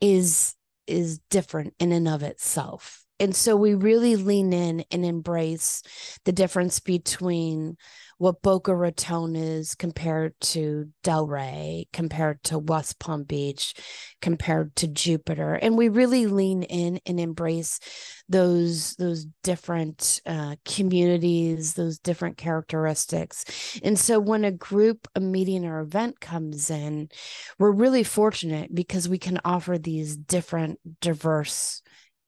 is 0.00 0.54
is 0.86 1.18
different 1.30 1.74
in 1.78 1.92
and 1.92 2.08
of 2.08 2.22
itself. 2.22 3.04
And 3.18 3.34
so 3.34 3.56
we 3.56 3.74
really 3.74 4.16
lean 4.16 4.52
in 4.52 4.84
and 4.90 5.04
embrace 5.04 5.82
the 6.24 6.32
difference 6.32 6.80
between 6.80 7.76
what 8.18 8.40
Boca 8.40 8.74
Raton 8.74 9.36
is 9.36 9.74
compared 9.74 10.34
to 10.40 10.88
Delray, 11.04 11.84
compared 11.92 12.42
to 12.44 12.58
West 12.58 12.98
Palm 12.98 13.24
Beach, 13.24 13.74
compared 14.22 14.74
to 14.76 14.88
Jupiter, 14.88 15.54
and 15.54 15.76
we 15.76 15.88
really 15.88 16.26
lean 16.26 16.62
in 16.62 16.98
and 17.04 17.20
embrace 17.20 17.78
those 18.28 18.94
those 18.94 19.26
different 19.42 20.20
uh, 20.24 20.56
communities, 20.64 21.74
those 21.74 21.98
different 21.98 22.38
characteristics. 22.38 23.44
And 23.82 23.98
so, 23.98 24.18
when 24.18 24.44
a 24.44 24.52
group, 24.52 25.06
a 25.14 25.20
meeting, 25.20 25.66
or 25.66 25.80
event 25.80 26.20
comes 26.20 26.70
in, 26.70 27.08
we're 27.58 27.70
really 27.70 28.02
fortunate 28.04 28.74
because 28.74 29.08
we 29.08 29.18
can 29.18 29.40
offer 29.44 29.78
these 29.78 30.16
different, 30.16 30.78
diverse 31.00 31.82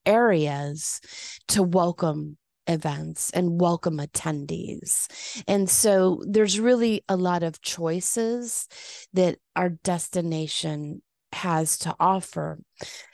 areas 0.04 1.00
to 1.48 1.62
welcome 1.62 2.36
events 2.68 3.30
and 3.30 3.60
welcome 3.60 3.98
attendees. 3.98 5.08
And 5.48 5.68
so 5.68 6.22
there's 6.26 6.60
really 6.60 7.02
a 7.08 7.16
lot 7.16 7.42
of 7.42 7.60
choices 7.62 8.68
that 9.14 9.38
our 9.56 9.70
destination 9.70 11.02
has 11.32 11.78
to 11.78 11.94
offer. 11.98 12.58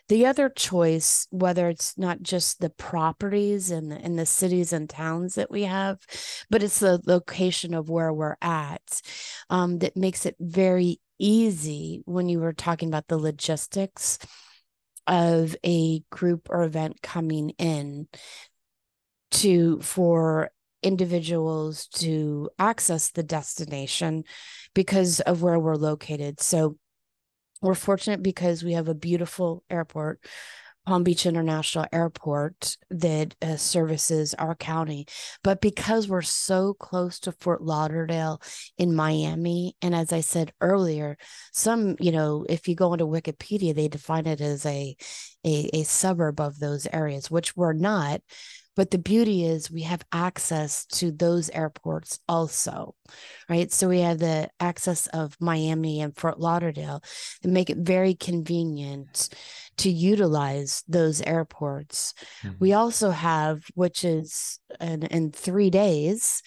The 0.09 0.27
other 0.27 0.49
choice, 0.51 1.27
whether 1.31 1.69
it's 1.69 1.97
not 1.97 2.23
just 2.23 2.61
the 2.61 2.71
properties 2.71 3.71
and 3.71 3.91
the, 3.91 3.99
in 3.99 4.17
the 4.17 4.27
cities 4.27 4.73
and 4.73 4.89
towns 4.89 5.37
that 5.37 5.51
we 5.51 5.63
have, 5.63 5.99
but 6.51 6.63
it's 6.63 6.79
the 6.79 7.01
location 7.07 7.75
of 7.75 7.89
where 7.89 8.13
we're 8.13 8.37
at, 8.43 9.01
um, 9.51 9.79
that 9.79 9.97
makes 9.97 10.27
it 10.27 10.37
very 10.39 11.01
easy 11.19 12.03
when 12.05 12.29
you 12.29 12.41
were 12.41 12.53
talking 12.53 12.89
about 12.89 13.09
the 13.09 13.19
logistics 13.19 14.19
of 15.07 15.57
a 15.65 16.01
group 16.11 16.49
or 16.51 16.63
event 16.63 17.03
coming 17.03 17.51
in 17.59 18.09
to 19.35 19.81
for 19.81 20.51
individuals 20.83 21.87
to 21.87 22.51
access 22.59 23.11
the 23.11 23.23
destination 23.23 24.25
because 24.75 25.21
of 25.21 25.43
where 25.43 25.59
we're 25.59 25.77
located. 25.77 26.41
So 26.41 26.77
we're 27.63 27.75
fortunate 27.75 28.23
because 28.23 28.63
we 28.63 28.75
have 28.75 28.89
a 28.89 28.95
beautiful 28.95 29.65
airport, 29.71 30.21
Palm 30.85 31.03
Beach 31.03 31.25
International 31.25 31.87
Airport, 31.91 32.77
that 32.91 33.35
uh, 33.41 33.57
services 33.57 34.35
our 34.35 34.55
county. 34.55 35.07
But 35.43 35.63
because 35.63 36.07
we're 36.07 36.21
so 36.21 36.75
close 36.75 37.19
to 37.21 37.33
Fort 37.33 37.63
Lauderdale 37.63 38.43
in 38.77 38.95
Miami, 38.95 39.77
and 39.81 39.95
as 39.95 40.13
I 40.13 40.21
said 40.21 40.53
earlier, 40.61 41.17
some, 41.53 41.97
you 41.99 42.13
know, 42.13 42.45
if 42.47 42.69
you 42.69 42.75
go 42.75 42.93
into 42.93 43.07
Wikipedia, 43.07 43.75
they 43.75 43.89
define 43.89 44.27
it 44.27 44.43
as 44.43 44.67
a, 44.67 44.95
a, 45.47 45.71
a 45.73 45.85
suburb 45.85 46.39
of 46.41 46.59
those 46.59 46.87
areas, 46.93 47.31
which 47.31 47.57
we're 47.57 47.73
not 47.73 48.21
but 48.77 48.91
the 48.91 48.99
beauty 48.99 49.45
is 49.45 49.71
we 49.71 49.83
have 49.83 50.05
access 50.13 50.85
to 50.87 51.13
those 51.13 51.51
airports 51.51 52.19
also, 52.29 52.95
right? 53.49 53.73
So 53.73 53.89
we 53.89 54.01
have 54.01 54.19
the 54.19 54.49
access 54.59 55.07
of 55.09 55.37
Miami 55.41 56.01
and 56.01 56.17
Fort 56.17 56.41
Lauderdale 56.41 57.03
and 57.43 57.53
make 57.53 57.71
it 57.71 57.79
very 57.79 58.15
convenient 58.15 59.29
to 59.79 59.91
utilize 59.91 60.83
those 60.89 61.21
airports. 61.23 62.15
Mm-hmm. 62.43 62.57
We 62.61 62.73
also 62.73 63.11
have, 63.11 63.65
which 63.75 64.05
is 64.05 64.59
in, 64.81 65.05
in 65.05 65.33
three 65.33 65.71
days, 65.71 66.43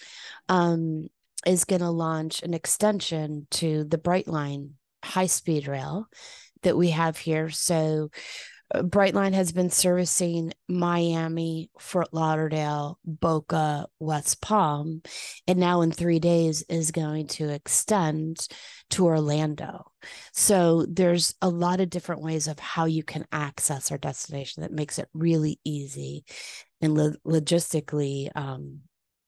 um, 0.48 1.08
is 1.46 1.64
going 1.64 1.80
to 1.80 1.90
launch 1.90 2.42
an 2.42 2.52
extension 2.52 3.46
to 3.52 3.84
the 3.84 3.98
Brightline 3.98 4.70
high 5.04 5.26
speed 5.26 5.68
rail 5.68 6.08
that 6.62 6.76
we 6.76 6.90
have 6.90 7.16
here. 7.16 7.50
So 7.50 8.10
Brightline 8.74 9.32
has 9.32 9.52
been 9.52 9.70
servicing 9.70 10.52
Miami, 10.68 11.70
Fort 11.78 12.08
Lauderdale, 12.12 12.98
Boca, 13.04 13.86
West 13.98 14.42
Palm, 14.42 15.02
and 15.46 15.58
now 15.58 15.80
in 15.80 15.90
three 15.90 16.18
days 16.18 16.62
is 16.68 16.90
going 16.90 17.28
to 17.28 17.48
extend 17.48 18.46
to 18.90 19.06
Orlando. 19.06 19.90
So 20.32 20.84
there's 20.86 21.34
a 21.40 21.48
lot 21.48 21.80
of 21.80 21.88
different 21.88 22.22
ways 22.22 22.46
of 22.46 22.58
how 22.58 22.84
you 22.84 23.02
can 23.02 23.26
access 23.32 23.90
our 23.90 23.98
destination 23.98 24.62
that 24.62 24.72
makes 24.72 24.98
it 24.98 25.08
really 25.14 25.58
easy 25.64 26.24
and 26.80 26.94
lo- 26.94 27.14
logistically 27.26 28.30
um, 28.36 28.80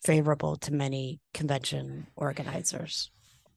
favorable 0.04 0.56
to 0.56 0.72
many 0.72 1.20
convention 1.32 2.06
organizers. 2.14 3.10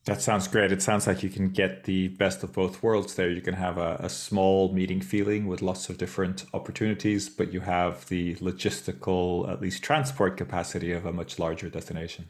That 0.05 0.21
sounds 0.21 0.49
great. 0.49 0.73
It 0.73 0.81
sounds 0.81 1.07
like 1.07 1.23
you 1.23 1.29
can 1.29 1.49
get 1.49 1.85
the 1.85 2.09
best 2.09 2.43
of 2.43 2.51
both 2.51 2.83
worlds 2.83 3.15
there. 3.15 3.29
You 3.29 3.39
can 3.39 3.53
have 3.53 3.77
a, 3.77 3.95
a, 4.01 4.09
small 4.09 4.73
meeting 4.73 4.99
feeling 4.99 5.47
with 5.47 5.61
lots 5.61 5.87
of 5.87 5.97
different 5.97 6.45
opportunities, 6.53 7.29
but 7.29 7.53
you 7.53 7.61
have 7.61 8.05
the 8.09 8.35
logistical, 8.35 9.49
at 9.49 9.61
least 9.61 9.81
transport 9.81 10.35
capacity 10.35 10.91
of 10.91 11.05
a 11.05 11.13
much 11.13 11.39
larger 11.39 11.69
destination. 11.69 12.27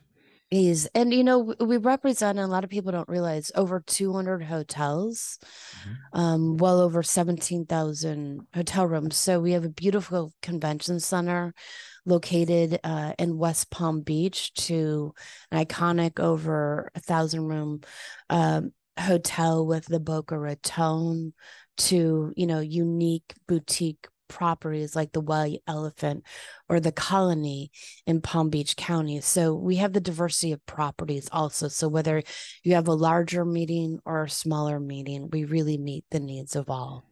Is 0.52 0.88
and 0.94 1.12
you 1.12 1.24
know 1.24 1.56
we 1.60 1.78
represent 1.78 2.38
and 2.38 2.48
a 2.48 2.52
lot 2.52 2.64
of 2.64 2.70
people 2.70 2.92
don't 2.92 3.10
realize 3.10 3.52
over 3.56 3.80
200 3.80 4.44
hotels, 4.44 5.40
mm-hmm. 5.82 6.20
um, 6.20 6.58
well 6.58 6.80
over 6.80 7.02
17,000 7.02 8.46
hotel 8.54 8.86
rooms. 8.86 9.16
So 9.16 9.40
we 9.40 9.54
have 9.54 9.66
a 9.66 9.70
beautiful 9.70 10.32
convention 10.44 11.00
center 11.00 11.56
located 12.06 12.80
uh, 12.84 13.14
in 13.18 13.38
West 13.38 13.70
Palm 13.72 14.02
Beach 14.02 14.54
to 14.54 15.14
an 15.52 15.66
iconic 15.66 16.20
over 16.20 16.92
a 16.96 17.00
thousand 17.00 17.48
room 17.48 17.82
um, 18.30 18.72
hotel 19.00 19.66
with 19.66 19.86
the 19.86 20.00
Boca 20.00 20.38
Raton 20.38 21.34
to, 21.78 22.34
you 22.36 22.48
know, 22.48 22.60
unique 22.60 23.34
boutique 23.48 24.08
properties 24.28 24.96
like 24.96 25.12
the 25.12 25.22
White 25.22 25.62
Elephant 25.68 26.24
or 26.68 26.80
the 26.80 26.92
Colony 26.92 27.72
in 28.08 28.22
Palm 28.22 28.50
Beach 28.50 28.76
County. 28.76 29.22
So 29.22 29.54
we 29.54 29.76
have 29.78 29.94
the 29.94 30.02
diversity 30.02 30.52
of 30.52 30.66
properties 30.66 31.30
also. 31.32 31.68
So 31.68 31.88
whether 31.88 32.24
you 32.64 32.74
have 32.76 32.88
a 32.88 32.94
larger 32.94 33.46
meeting 33.46 34.00
or 34.06 34.24
a 34.24 34.30
smaller 34.30 34.80
meeting, 34.80 35.30
we 35.32 35.46
really 35.46 35.78
meet 35.78 36.06
the 36.10 36.20
needs 36.20 36.56
of 36.56 36.70
all. 36.70 37.06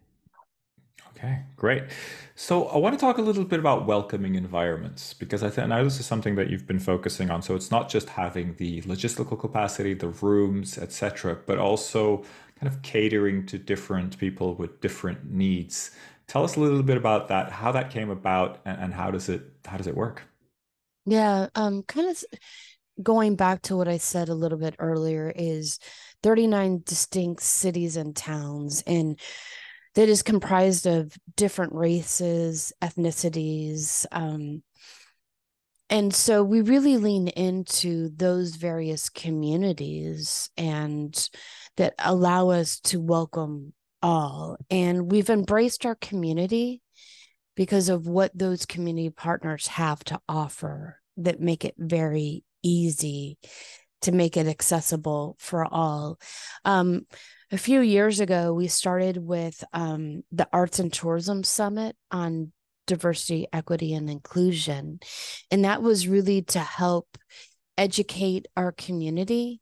Okay, 1.24 1.44
great. 1.56 1.84
So 2.34 2.66
I 2.70 2.78
want 2.78 2.98
to 2.98 3.00
talk 3.00 3.20
a 3.20 3.22
little 3.22 3.46
bit 3.46 3.60
about 3.60 3.86
welcoming 3.86 4.34
environments 4.34 5.14
because 5.14 5.44
I 5.44 5.52
think 5.52 5.68
now 5.68 5.84
this 5.84 6.00
is 6.00 6.06
something 6.08 6.34
that 6.34 6.50
you've 6.50 6.66
been 6.66 6.80
focusing 6.80 7.30
on. 7.30 7.44
So 7.44 7.54
it's 7.54 7.70
not 7.70 7.90
just 7.90 8.10
having 8.10 8.56
the 8.56 8.82
logistical 8.84 9.40
capacity, 9.40 9.94
the 9.94 10.08
rooms, 10.08 10.80
etc., 10.80 11.38
but 11.46 11.60
also 11.60 12.24
kind 12.60 12.74
of 12.74 12.82
catering 12.82 13.46
to 13.46 13.60
different 13.60 14.18
people 14.18 14.56
with 14.56 14.82
different 14.82 15.30
needs. 15.30 15.92
Tell 16.26 16.44
us 16.44 16.56
a 16.56 16.60
little 16.60 16.82
bit 16.82 16.98
about 16.98 17.28
that, 17.28 17.52
how 17.52 17.72
that 17.72 17.92
came 17.92 18.10
about, 18.10 18.58
and, 18.66 18.82
and 18.82 18.94
how 18.94 19.12
does 19.12 19.30
it 19.30 19.44
how 19.66 19.78
does 19.78 19.86
it 19.86 19.96
work? 19.96 20.24
Yeah, 21.06 21.50
um, 21.54 21.84
kind 21.84 22.10
of 22.10 22.24
going 23.04 23.36
back 23.36 23.62
to 23.64 23.78
what 23.78 23.88
I 23.88 23.98
said 23.98 24.30
a 24.30 24.34
little 24.34 24.58
bit 24.58 24.76
earlier 24.80 25.32
is 25.36 25.78
39 26.24 26.82
distinct 26.84 27.44
cities 27.44 27.96
and 27.96 28.16
towns 28.16 28.84
and 28.88 29.20
that 29.96 30.10
is 30.10 30.24
comprised 30.24 30.88
of 30.88 31.16
different 31.36 31.74
races, 31.74 32.72
ethnicities. 32.82 34.06
Um, 34.12 34.64
and 35.90 36.14
so 36.14 36.44
we 36.44 36.62
really 36.62 36.98
lean 36.98 37.28
into 37.28 38.10
those 38.16 38.56
various 38.56 39.10
communities 39.10 40.50
and 40.56 41.30
that 41.78 41.94
allow 42.00 42.50
us 42.50 42.80
to 42.80 43.02
welcome 43.02 43.74
all. 44.02 44.58
And 44.70 45.12
we've 45.12 45.30
embraced 45.30 45.86
our 45.86 45.96
community 45.96 46.82
because 47.56 47.90
of 47.90 48.08
what 48.08 48.32
those 48.34 48.66
community 48.66 49.10
partners 49.10 49.68
have 49.68 50.04
to 50.06 50.20
offer 50.30 50.98
that 51.18 51.42
make 51.42 51.66
it 51.66 51.76
very 51.78 52.44
easy 52.64 53.38
to 54.02 54.12
make 54.12 54.38
it 54.38 54.48
accessible 54.48 55.36
for 55.40 55.66
all. 55.66 56.20
Um, 56.66 57.06
a 57.52 57.58
few 57.58 57.82
years 57.82 58.20
ago, 58.20 58.54
we 58.54 58.68
started 58.68 59.18
with 59.18 59.64
um, 59.74 60.24
the 60.32 60.48
Arts 60.54 60.80
and 60.80 60.92
Tourism 60.92 61.44
Summit 61.44 61.96
on 62.10 62.54
diversity, 62.88 63.48
equity, 63.52 63.94
and 63.94 64.10
inclusion. 64.10 65.00
And 65.52 65.66
that 65.66 65.82
was 65.82 66.08
really 66.08 66.42
to 66.44 66.60
help 66.60 67.18
educate 67.78 68.48
our 68.56 68.72
community 68.72 69.62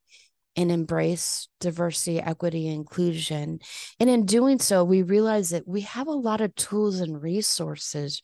and 0.55 0.71
embrace 0.71 1.47
diversity, 1.59 2.19
equity, 2.19 2.67
inclusion. 2.67 3.59
And 3.99 4.09
in 4.09 4.25
doing 4.25 4.59
so, 4.59 4.83
we 4.83 5.01
realize 5.01 5.49
that 5.49 5.67
we 5.67 5.81
have 5.81 6.07
a 6.07 6.11
lot 6.11 6.41
of 6.41 6.55
tools 6.55 6.99
and 6.99 7.21
resources 7.21 8.21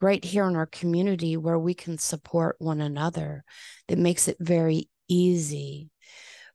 right 0.00 0.24
here 0.24 0.46
in 0.46 0.54
our 0.54 0.66
community 0.66 1.36
where 1.36 1.58
we 1.58 1.74
can 1.74 1.98
support 1.98 2.56
one 2.58 2.80
another 2.80 3.42
that 3.88 3.98
makes 3.98 4.28
it 4.28 4.36
very 4.38 4.88
easy 5.08 5.90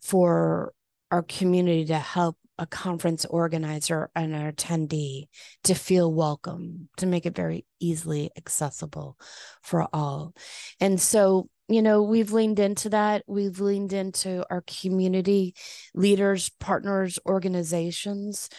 for 0.01 0.73
our 1.11 1.23
community 1.23 1.85
to 1.85 1.97
help 1.97 2.37
a 2.57 2.65
conference 2.67 3.25
organizer 3.25 4.09
and 4.15 4.33
an 4.33 4.51
attendee 4.51 5.27
to 5.63 5.73
feel 5.73 6.13
welcome, 6.13 6.89
to 6.97 7.05
make 7.05 7.25
it 7.25 7.35
very 7.35 7.65
easily 7.79 8.31
accessible 8.37 9.17
for 9.61 9.87
all. 9.93 10.33
And 10.79 11.01
so, 11.01 11.49
you 11.67 11.81
know, 11.81 12.03
we've 12.03 12.31
leaned 12.31 12.59
into 12.59 12.89
that. 12.89 13.23
We've 13.27 13.59
leaned 13.59 13.93
into 13.93 14.45
our 14.51 14.63
community 14.67 15.55
leaders, 15.93 16.49
partners, 16.59 17.17
organizations 17.25 18.49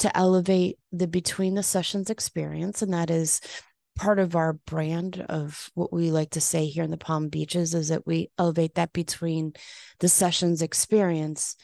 to 0.00 0.16
elevate 0.16 0.78
the 0.90 1.06
between 1.06 1.54
the 1.54 1.62
sessions 1.62 2.10
experience. 2.10 2.82
And 2.82 2.92
that 2.92 3.10
is 3.10 3.40
part 3.96 4.18
of 4.18 4.34
our 4.34 4.54
brand 4.54 5.24
of 5.28 5.70
what 5.74 5.92
we 5.92 6.10
like 6.10 6.30
to 6.30 6.40
say 6.40 6.66
here 6.66 6.82
in 6.82 6.90
the 6.90 6.96
Palm 6.96 7.28
Beaches 7.28 7.74
is 7.74 7.88
that 7.88 8.06
we 8.06 8.30
elevate 8.38 8.74
that 8.74 8.92
between 8.92 9.52
the 10.00 10.08
sessions 10.08 10.62
experience 10.62 11.54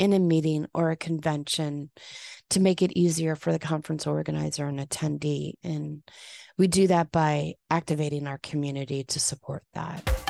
in 0.00 0.14
a 0.14 0.18
meeting 0.18 0.66
or 0.74 0.90
a 0.90 0.96
convention 0.96 1.90
to 2.48 2.58
make 2.58 2.82
it 2.82 2.90
easier 2.96 3.36
for 3.36 3.52
the 3.52 3.58
conference 3.58 4.06
organizer 4.06 4.66
and 4.66 4.80
attendee. 4.80 5.52
And 5.62 6.02
we 6.58 6.66
do 6.66 6.86
that 6.88 7.12
by 7.12 7.54
activating 7.70 8.26
our 8.26 8.38
community 8.38 9.04
to 9.04 9.20
support 9.20 9.62
that. 9.74 10.29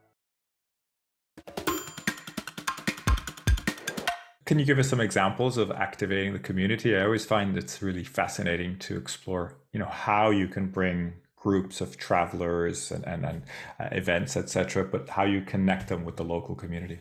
Can 4.51 4.59
you 4.59 4.65
give 4.65 4.79
us 4.79 4.89
some 4.89 4.99
examples 4.99 5.57
of 5.57 5.71
activating 5.71 6.33
the 6.33 6.39
community? 6.39 6.93
I 6.93 7.05
always 7.05 7.23
find 7.23 7.57
it's 7.57 7.81
really 7.81 8.03
fascinating 8.03 8.77
to 8.79 8.97
explore, 8.97 9.55
you 9.71 9.79
know, 9.79 9.85
how 9.85 10.29
you 10.29 10.49
can 10.49 10.67
bring 10.67 11.13
groups 11.37 11.79
of 11.79 11.95
travelers 11.95 12.91
and, 12.91 13.07
and, 13.07 13.25
and 13.25 13.43
uh, 13.79 13.87
events, 13.93 14.35
etc., 14.35 14.83
but 14.83 15.07
how 15.07 15.23
you 15.23 15.39
connect 15.39 15.87
them 15.87 16.03
with 16.03 16.17
the 16.17 16.25
local 16.25 16.53
community. 16.53 16.99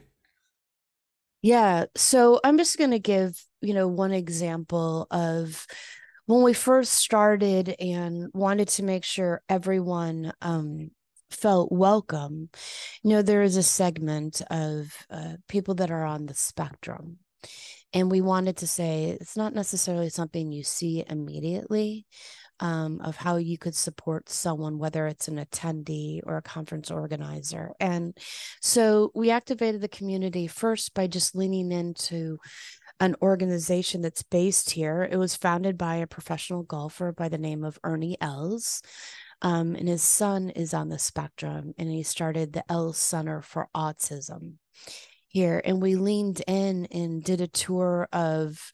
Yeah. 1.42 1.86
So 1.96 2.38
I'm 2.44 2.56
just 2.56 2.78
going 2.78 2.92
to 2.92 3.00
give, 3.00 3.44
you 3.60 3.74
know, 3.74 3.88
one 3.88 4.12
example 4.12 5.08
of 5.10 5.66
when 6.26 6.44
we 6.44 6.52
first 6.52 6.92
started 6.92 7.74
and 7.80 8.28
wanted 8.32 8.68
to 8.68 8.84
make 8.84 9.02
sure 9.02 9.42
everyone 9.48 10.32
um, 10.40 10.92
felt 11.30 11.72
welcome. 11.72 12.48
You 13.02 13.10
know, 13.10 13.22
there 13.22 13.42
is 13.42 13.56
a 13.56 13.64
segment 13.64 14.40
of 14.52 14.96
uh, 15.10 15.32
people 15.48 15.74
that 15.74 15.90
are 15.90 16.04
on 16.04 16.26
the 16.26 16.34
spectrum. 16.34 17.18
And 17.92 18.10
we 18.10 18.20
wanted 18.20 18.58
to 18.58 18.66
say 18.66 19.16
it's 19.20 19.36
not 19.36 19.54
necessarily 19.54 20.10
something 20.10 20.52
you 20.52 20.62
see 20.62 21.04
immediately 21.08 22.06
um, 22.60 23.00
of 23.02 23.16
how 23.16 23.36
you 23.36 23.58
could 23.58 23.74
support 23.74 24.28
someone, 24.28 24.78
whether 24.78 25.06
it's 25.06 25.28
an 25.28 25.38
attendee 25.38 26.20
or 26.24 26.36
a 26.36 26.42
conference 26.42 26.90
organizer. 26.90 27.72
And 27.80 28.16
so 28.60 29.10
we 29.14 29.30
activated 29.30 29.80
the 29.80 29.88
community 29.88 30.46
first 30.46 30.94
by 30.94 31.06
just 31.06 31.34
leaning 31.34 31.72
into 31.72 32.38
an 33.00 33.16
organization 33.22 34.02
that's 34.02 34.22
based 34.22 34.70
here. 34.70 35.08
It 35.10 35.16
was 35.16 35.34
founded 35.34 35.78
by 35.78 35.96
a 35.96 36.06
professional 36.06 36.62
golfer 36.62 37.12
by 37.12 37.30
the 37.30 37.38
name 37.38 37.64
of 37.64 37.78
Ernie 37.82 38.18
Els. 38.20 38.82
Um, 39.42 39.74
and 39.74 39.88
his 39.88 40.02
son 40.02 40.50
is 40.50 40.74
on 40.74 40.90
the 40.90 40.98
spectrum, 40.98 41.72
and 41.78 41.90
he 41.90 42.02
started 42.02 42.52
the 42.52 42.70
Els 42.70 42.98
Center 42.98 43.40
for 43.40 43.68
Autism 43.74 44.56
here 45.30 45.62
and 45.64 45.80
we 45.80 45.94
leaned 45.94 46.42
in 46.46 46.86
and 46.86 47.22
did 47.22 47.40
a 47.40 47.46
tour 47.46 48.08
of 48.12 48.72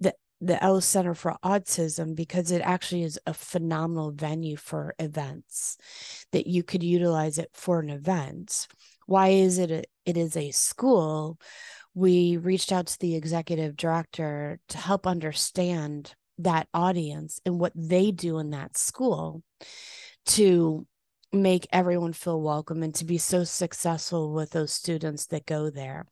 the 0.00 0.14
the 0.40 0.62
Els 0.62 0.84
Center 0.84 1.14
for 1.14 1.36
Autism 1.44 2.16
because 2.16 2.50
it 2.50 2.62
actually 2.62 3.02
is 3.02 3.18
a 3.26 3.34
phenomenal 3.34 4.10
venue 4.10 4.56
for 4.56 4.94
events 4.98 5.76
that 6.32 6.46
you 6.46 6.62
could 6.62 6.82
utilize 6.82 7.38
it 7.38 7.50
for 7.52 7.80
an 7.80 7.90
event. 7.90 8.66
Why 9.06 9.28
is 9.28 9.58
it 9.58 9.70
a, 9.70 9.84
it 10.06 10.16
is 10.16 10.36
a 10.36 10.50
school? 10.50 11.38
We 11.94 12.36
reached 12.36 12.72
out 12.72 12.86
to 12.86 12.98
the 12.98 13.14
executive 13.16 13.76
director 13.76 14.60
to 14.68 14.78
help 14.78 15.06
understand 15.06 16.14
that 16.38 16.68
audience 16.72 17.40
and 17.44 17.58
what 17.58 17.72
they 17.74 18.12
do 18.12 18.38
in 18.38 18.50
that 18.50 18.78
school 18.78 19.42
to 20.26 20.86
make 21.32 21.66
everyone 21.72 22.12
feel 22.12 22.40
welcome 22.40 22.82
and 22.82 22.94
to 22.94 23.04
be 23.04 23.18
so 23.18 23.44
successful 23.44 24.32
with 24.32 24.50
those 24.50 24.72
students 24.72 25.26
that 25.26 25.44
go 25.44 25.68
there. 25.68 26.06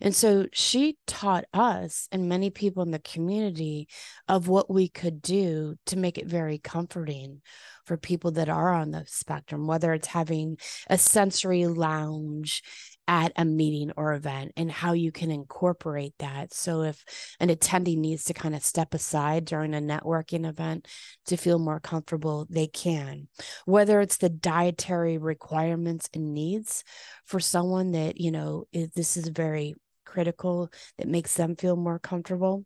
And 0.00 0.14
so 0.14 0.46
she 0.52 0.98
taught 1.06 1.46
us 1.54 2.06
and 2.12 2.28
many 2.28 2.50
people 2.50 2.82
in 2.82 2.90
the 2.90 2.98
community 2.98 3.88
of 4.28 4.48
what 4.48 4.70
we 4.70 4.88
could 4.88 5.22
do 5.22 5.76
to 5.86 5.98
make 5.98 6.18
it 6.18 6.26
very 6.26 6.58
comforting 6.58 7.40
for 7.86 7.96
people 7.96 8.32
that 8.32 8.50
are 8.50 8.74
on 8.74 8.90
the 8.90 9.04
spectrum, 9.06 9.66
whether 9.66 9.94
it's 9.94 10.08
having 10.08 10.58
a 10.90 10.98
sensory 10.98 11.66
lounge 11.66 12.62
at 13.08 13.32
a 13.36 13.44
meeting 13.44 13.90
or 13.96 14.12
event 14.12 14.52
and 14.56 14.70
how 14.70 14.92
you 14.92 15.10
can 15.10 15.30
incorporate 15.30 16.12
that. 16.18 16.52
So, 16.52 16.82
if 16.82 17.02
an 17.40 17.48
attendee 17.48 17.96
needs 17.96 18.24
to 18.24 18.34
kind 18.34 18.54
of 18.54 18.62
step 18.62 18.94
aside 18.94 19.46
during 19.46 19.74
a 19.74 19.80
networking 19.80 20.46
event 20.46 20.86
to 21.26 21.36
feel 21.36 21.58
more 21.58 21.80
comfortable, 21.80 22.46
they 22.50 22.66
can. 22.66 23.28
Whether 23.64 24.00
it's 24.00 24.18
the 24.18 24.28
dietary 24.28 25.18
requirements 25.18 26.08
and 26.14 26.34
needs 26.34 26.84
for 27.24 27.40
someone 27.40 27.92
that, 27.92 28.20
you 28.20 28.30
know, 28.30 28.66
this 28.72 29.16
is 29.16 29.28
very 29.28 29.74
critical 30.08 30.72
that 30.96 31.06
makes 31.06 31.34
them 31.34 31.54
feel 31.54 31.76
more 31.76 31.98
comfortable 31.98 32.64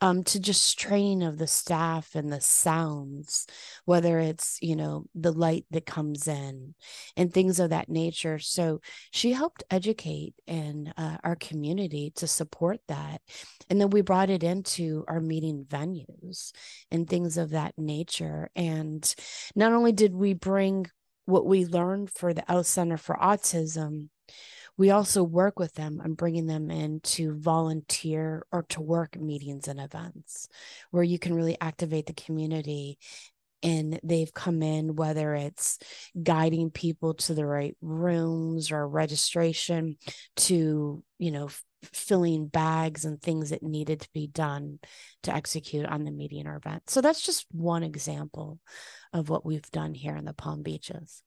um, 0.00 0.24
to 0.24 0.40
just 0.40 0.78
training 0.78 1.22
of 1.22 1.38
the 1.38 1.46
staff 1.46 2.14
and 2.14 2.32
the 2.32 2.40
sounds 2.40 3.46
whether 3.84 4.18
it's 4.18 4.58
you 4.60 4.74
know 4.74 5.04
the 5.14 5.32
light 5.32 5.64
that 5.70 5.86
comes 5.86 6.26
in 6.26 6.74
and 7.16 7.32
things 7.32 7.60
of 7.60 7.70
that 7.70 7.88
nature. 7.88 8.38
So 8.38 8.80
she 9.10 9.32
helped 9.32 9.62
educate 9.70 10.34
in 10.46 10.92
uh, 10.96 11.18
our 11.22 11.36
community 11.36 12.12
to 12.16 12.26
support 12.26 12.80
that. 12.88 13.20
And 13.70 13.80
then 13.80 13.90
we 13.90 14.00
brought 14.00 14.30
it 14.30 14.42
into 14.42 15.04
our 15.08 15.20
meeting 15.20 15.64
venues 15.68 16.52
and 16.90 17.08
things 17.08 17.36
of 17.36 17.50
that 17.50 17.74
nature. 17.76 18.50
And 18.56 19.14
not 19.54 19.72
only 19.72 19.92
did 19.92 20.14
we 20.14 20.34
bring 20.34 20.86
what 21.24 21.46
we 21.46 21.64
learned 21.64 22.10
for 22.10 22.34
the 22.34 22.50
Els 22.50 22.68
Center 22.68 22.96
for 22.96 23.16
Autism 23.16 24.08
we 24.76 24.90
also 24.90 25.22
work 25.22 25.58
with 25.58 25.74
them 25.74 26.00
on 26.02 26.14
bringing 26.14 26.46
them 26.46 26.70
in 26.70 27.00
to 27.00 27.34
volunteer 27.38 28.46
or 28.52 28.64
to 28.64 28.80
work 28.80 29.16
meetings 29.16 29.68
and 29.68 29.80
events 29.80 30.48
where 30.90 31.02
you 31.02 31.18
can 31.18 31.34
really 31.34 31.56
activate 31.60 32.06
the 32.06 32.12
community 32.12 32.98
and 33.62 34.00
they've 34.02 34.34
come 34.34 34.62
in 34.62 34.96
whether 34.96 35.34
it's 35.34 35.78
guiding 36.20 36.70
people 36.70 37.14
to 37.14 37.34
the 37.34 37.46
right 37.46 37.76
rooms 37.80 38.72
or 38.72 38.86
registration 38.88 39.96
to 40.36 41.02
you 41.18 41.30
know 41.30 41.46
f- 41.46 41.64
filling 41.92 42.46
bags 42.46 43.04
and 43.04 43.20
things 43.20 43.50
that 43.50 43.62
needed 43.62 44.00
to 44.00 44.08
be 44.12 44.26
done 44.26 44.78
to 45.22 45.34
execute 45.34 45.86
on 45.86 46.04
the 46.04 46.12
meeting 46.12 46.46
or 46.46 46.56
event. 46.56 46.88
So 46.88 47.00
that's 47.00 47.22
just 47.22 47.46
one 47.50 47.82
example 47.82 48.60
of 49.12 49.28
what 49.28 49.44
we've 49.44 49.70
done 49.72 49.94
here 49.94 50.16
in 50.16 50.24
the 50.24 50.32
palm 50.32 50.62
beaches 50.62 51.22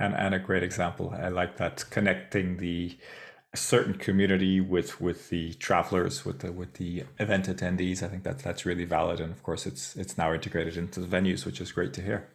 and 0.00 0.14
and 0.14 0.34
a 0.34 0.38
great 0.38 0.62
example. 0.62 1.14
I 1.16 1.28
like 1.28 1.58
that 1.58 1.84
connecting 1.90 2.56
the 2.56 2.98
certain 3.54 3.94
community 3.94 4.60
with 4.60 5.00
with 5.00 5.28
the 5.28 5.54
travelers 5.54 6.24
with 6.24 6.40
the 6.40 6.52
with 6.52 6.74
the 6.74 7.04
event 7.18 7.46
attendees. 7.46 8.02
I 8.02 8.08
think 8.08 8.24
that 8.24 8.38
that's 8.40 8.64
really 8.64 8.84
valid, 8.84 9.20
and 9.20 9.32
of 9.32 9.42
course, 9.42 9.66
it's 9.66 9.96
it's 9.96 10.16
now 10.16 10.32
integrated 10.32 10.76
into 10.76 11.00
the 11.00 11.06
venues, 11.06 11.44
which 11.44 11.60
is 11.60 11.72
great 11.72 11.92
to 11.94 12.02
hear. 12.02 12.28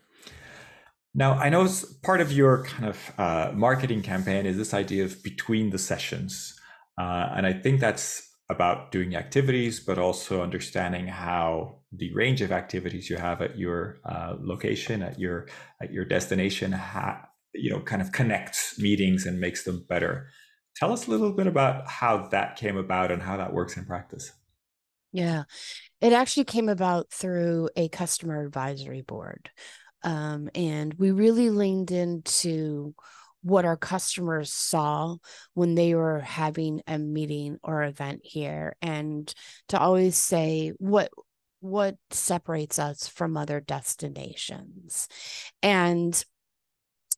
Now, 1.17 1.34
I 1.34 1.47
know 1.49 1.67
part 2.04 2.19
of 2.19 2.32
your 2.32 2.63
kind 2.65 2.89
of 2.89 3.13
uh, 3.17 3.51
marketing 3.54 4.01
campaign 4.01 4.45
is 4.45 4.58
this 4.58 4.73
idea 4.73 5.06
of 5.06 5.23
between 5.23 5.69
the 5.69 5.78
sessions, 5.78 6.60
uh, 6.99 7.30
and 7.36 7.45
I 7.45 7.54
think 7.54 7.80
that's 7.80 8.30
about 8.49 8.91
doing 8.91 9.15
activities, 9.15 9.80
but 9.80 9.97
also 9.97 10.43
understanding 10.43 11.08
how 11.08 11.80
the 11.91 12.13
range 12.13 12.41
of 12.41 12.51
activities 12.51 13.10
you 13.10 13.15
have 13.17 13.41
at 13.41 13.58
your 13.58 13.99
uh, 14.06 14.36
location, 14.39 15.01
at 15.01 15.17
your 15.17 15.47
at 15.82 15.91
your 15.91 16.06
destination, 16.06 16.73
ha- 16.73 17.30
you 17.55 17.69
know 17.69 17.79
kind 17.81 18.01
of 18.01 18.11
connects 18.11 18.79
meetings 18.79 19.25
and 19.25 19.39
makes 19.39 19.63
them 19.63 19.85
better. 19.87 20.27
Tell 20.75 20.91
us 20.91 21.07
a 21.07 21.11
little 21.11 21.31
bit 21.31 21.47
about 21.47 21.87
how 21.87 22.27
that 22.27 22.57
came 22.57 22.77
about 22.77 23.11
and 23.11 23.21
how 23.21 23.37
that 23.37 23.53
works 23.53 23.77
in 23.77 23.85
practice. 23.85 24.31
Yeah, 25.11 25.43
it 26.01 26.11
actually 26.11 26.43
came 26.43 26.67
about 26.67 27.09
through 27.11 27.69
a 27.75 27.87
customer 27.87 28.45
advisory 28.45 29.01
board. 29.01 29.49
Um, 30.03 30.49
and 30.53 30.93
we 30.95 31.11
really 31.11 31.49
leaned 31.49 31.91
into 31.91 32.93
what 33.41 33.63
our 33.63 33.77
customers 33.77 34.51
saw 34.51 35.15
when 35.53 35.75
they 35.75 35.95
were 35.95 36.19
having 36.19 36.81
a 36.87 36.97
meeting 36.97 37.59
or 37.63 37.83
event 37.83 38.21
here 38.23 38.75
and 38.81 39.31
to 39.69 39.79
always 39.79 40.17
say 40.17 40.73
what 40.79 41.11
what 41.59 41.95
separates 42.09 42.79
us 42.79 43.07
from 43.07 43.37
other 43.37 43.59
destinations 43.59 45.07
and 45.61 46.25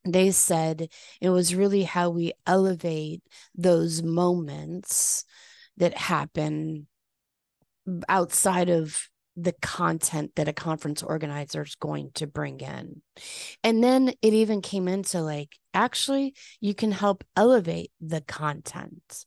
they 0.04 0.30
said 0.30 0.88
it 1.20 1.30
was 1.30 1.54
really 1.54 1.84
how 1.84 2.10
we 2.10 2.32
elevate 2.46 3.22
those 3.54 4.02
moments 4.02 5.24
that 5.76 5.96
happen 5.96 6.86
outside 8.08 8.68
of 8.68 9.08
the 9.40 9.52
content 9.62 10.32
that 10.34 10.48
a 10.48 10.52
conference 10.52 11.02
organizer 11.02 11.62
is 11.62 11.76
going 11.76 12.10
to 12.14 12.26
bring 12.26 12.58
in. 12.58 13.00
And 13.62 13.82
then 13.84 14.12
it 14.20 14.32
even 14.32 14.60
came 14.60 14.88
into 14.88 15.20
like, 15.20 15.56
actually, 15.72 16.34
you 16.60 16.74
can 16.74 16.90
help 16.90 17.22
elevate 17.36 17.92
the 18.00 18.20
content. 18.20 19.24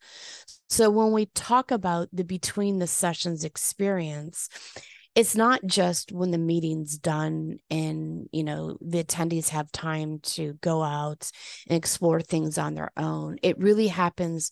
So 0.69 0.89
when 0.89 1.13
we 1.13 1.27
talk 1.27 1.71
about 1.71 2.09
the 2.11 2.25
between 2.25 2.79
the 2.79 2.87
sessions 2.87 3.45
experience, 3.45 4.49
it's 5.15 5.35
not 5.35 5.59
just 5.65 6.11
when 6.11 6.31
the 6.31 6.37
meeting's 6.37 6.97
done 6.97 7.57
and 7.69 8.27
you 8.31 8.43
know 8.43 8.77
the 8.81 9.03
attendees 9.03 9.49
have 9.49 9.71
time 9.71 10.19
to 10.19 10.53
go 10.61 10.81
out 10.81 11.29
and 11.67 11.77
explore 11.77 12.21
things 12.21 12.57
on 12.57 12.75
their 12.75 12.91
own 12.95 13.37
it 13.41 13.57
really 13.59 13.87
happens 13.87 14.51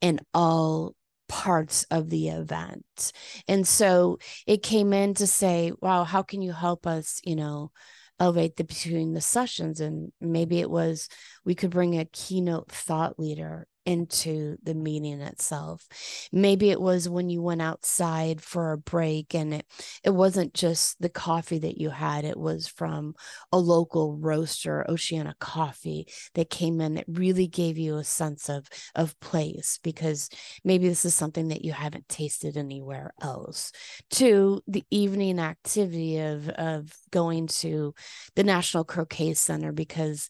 in 0.00 0.20
all 0.32 0.94
parts 1.28 1.84
of 1.90 2.08
the 2.10 2.28
event. 2.28 3.12
And 3.46 3.66
so 3.66 4.18
it 4.46 4.62
came 4.62 4.92
in 4.92 5.14
to 5.14 5.26
say, 5.26 5.72
wow, 5.80 6.04
how 6.04 6.22
can 6.22 6.42
you 6.42 6.52
help 6.52 6.86
us, 6.86 7.20
you 7.24 7.36
know, 7.36 7.70
elevate 8.18 8.56
the 8.56 8.64
between 8.64 9.12
the 9.12 9.20
sessions? 9.20 9.80
And 9.80 10.10
maybe 10.20 10.60
it 10.60 10.70
was 10.70 11.08
we 11.44 11.54
could 11.54 11.70
bring 11.70 11.98
a 11.98 12.06
keynote 12.06 12.72
thought 12.72 13.18
leader 13.18 13.66
into 13.88 14.58
the 14.62 14.74
meeting 14.74 15.22
itself. 15.22 15.88
Maybe 16.30 16.68
it 16.68 16.80
was 16.80 17.08
when 17.08 17.30
you 17.30 17.40
went 17.40 17.62
outside 17.62 18.42
for 18.42 18.72
a 18.72 18.78
break 18.78 19.34
and 19.34 19.54
it, 19.54 19.66
it 20.04 20.10
wasn't 20.10 20.52
just 20.52 21.00
the 21.00 21.08
coffee 21.08 21.58
that 21.60 21.78
you 21.78 21.88
had, 21.88 22.26
it 22.26 22.36
was 22.36 22.68
from 22.68 23.14
a 23.50 23.58
local 23.58 24.18
roaster, 24.18 24.84
Oceana 24.90 25.34
Coffee, 25.40 26.06
that 26.34 26.50
came 26.50 26.82
in 26.82 26.96
that 26.96 27.06
really 27.08 27.46
gave 27.46 27.78
you 27.78 27.96
a 27.96 28.04
sense 28.04 28.50
of, 28.50 28.68
of 28.94 29.18
place 29.20 29.78
because 29.82 30.28
maybe 30.64 30.86
this 30.86 31.06
is 31.06 31.14
something 31.14 31.48
that 31.48 31.64
you 31.64 31.72
haven't 31.72 32.10
tasted 32.10 32.58
anywhere 32.58 33.14
else. 33.22 33.72
To 34.10 34.60
the 34.68 34.84
evening 34.90 35.38
activity 35.38 36.18
of, 36.18 36.50
of 36.50 36.92
going 37.10 37.46
to 37.46 37.94
the 38.36 38.44
National 38.44 38.84
Croquet 38.84 39.32
Center 39.32 39.72
because 39.72 40.28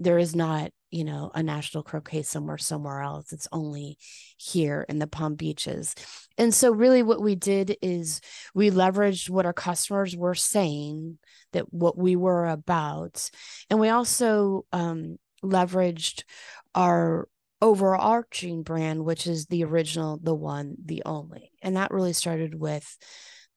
there 0.00 0.18
is 0.18 0.34
not 0.34 0.72
you 0.90 1.04
know 1.04 1.30
a 1.34 1.42
national 1.42 1.84
croquet 1.84 2.22
somewhere 2.22 2.58
somewhere 2.58 3.00
else. 3.00 3.32
It's 3.32 3.46
only 3.52 3.96
here 4.36 4.84
in 4.88 4.98
the 4.98 5.06
palm 5.06 5.36
beaches. 5.36 5.94
And 6.36 6.52
so 6.52 6.72
really 6.72 7.02
what 7.02 7.22
we 7.22 7.36
did 7.36 7.76
is 7.80 8.20
we 8.54 8.70
leveraged 8.70 9.30
what 9.30 9.46
our 9.46 9.52
customers 9.52 10.16
were 10.16 10.34
saying 10.34 11.18
that 11.52 11.72
what 11.72 11.96
we 11.96 12.16
were 12.16 12.46
about. 12.46 13.30
And 13.68 13.78
we 13.78 13.88
also 13.88 14.64
um, 14.72 15.18
leveraged 15.44 16.24
our 16.74 17.28
overarching 17.62 18.62
brand 18.62 19.04
which 19.04 19.26
is 19.26 19.44
the 19.46 19.64
original 19.64 20.18
the 20.20 20.34
one 20.34 20.76
the 20.84 21.02
only. 21.04 21.52
And 21.62 21.76
that 21.76 21.92
really 21.92 22.14
started 22.14 22.58
with 22.58 22.96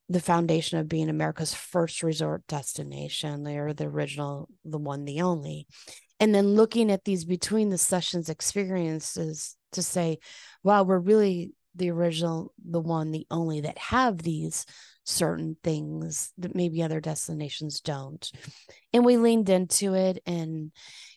the 0.09 0.19
foundation 0.19 0.77
of 0.77 0.89
being 0.89 1.09
America's 1.09 1.53
first 1.53 2.03
resort 2.03 2.45
destination. 2.47 3.43
They 3.43 3.57
are 3.57 3.73
the 3.73 3.85
original, 3.85 4.49
the 4.65 4.77
one, 4.77 5.05
the 5.05 5.21
only 5.21 5.65
and 6.23 6.33
then 6.33 6.55
looking 6.55 6.89
at 6.89 7.03
these 7.03 7.25
between 7.25 7.69
the 7.69 7.77
sessions 7.77 8.29
experiences 8.29 9.57
to 9.73 9.83
say 9.83 10.17
wow 10.63 10.83
we're 10.83 10.99
really 10.99 11.51
the 11.75 11.89
original 11.89 12.53
the 12.63 12.79
one 12.79 13.11
the 13.11 13.27
only 13.29 13.61
that 13.61 13.77
have 13.77 14.17
these 14.19 14.65
certain 15.05 15.57
things 15.63 16.31
that 16.37 16.55
maybe 16.55 16.81
other 16.81 17.01
destinations 17.01 17.81
don't. 17.81 18.31
And 18.93 19.03
we 19.03 19.17
leaned 19.17 19.49
into 19.49 19.95
it 19.95 20.21
and 20.25 20.71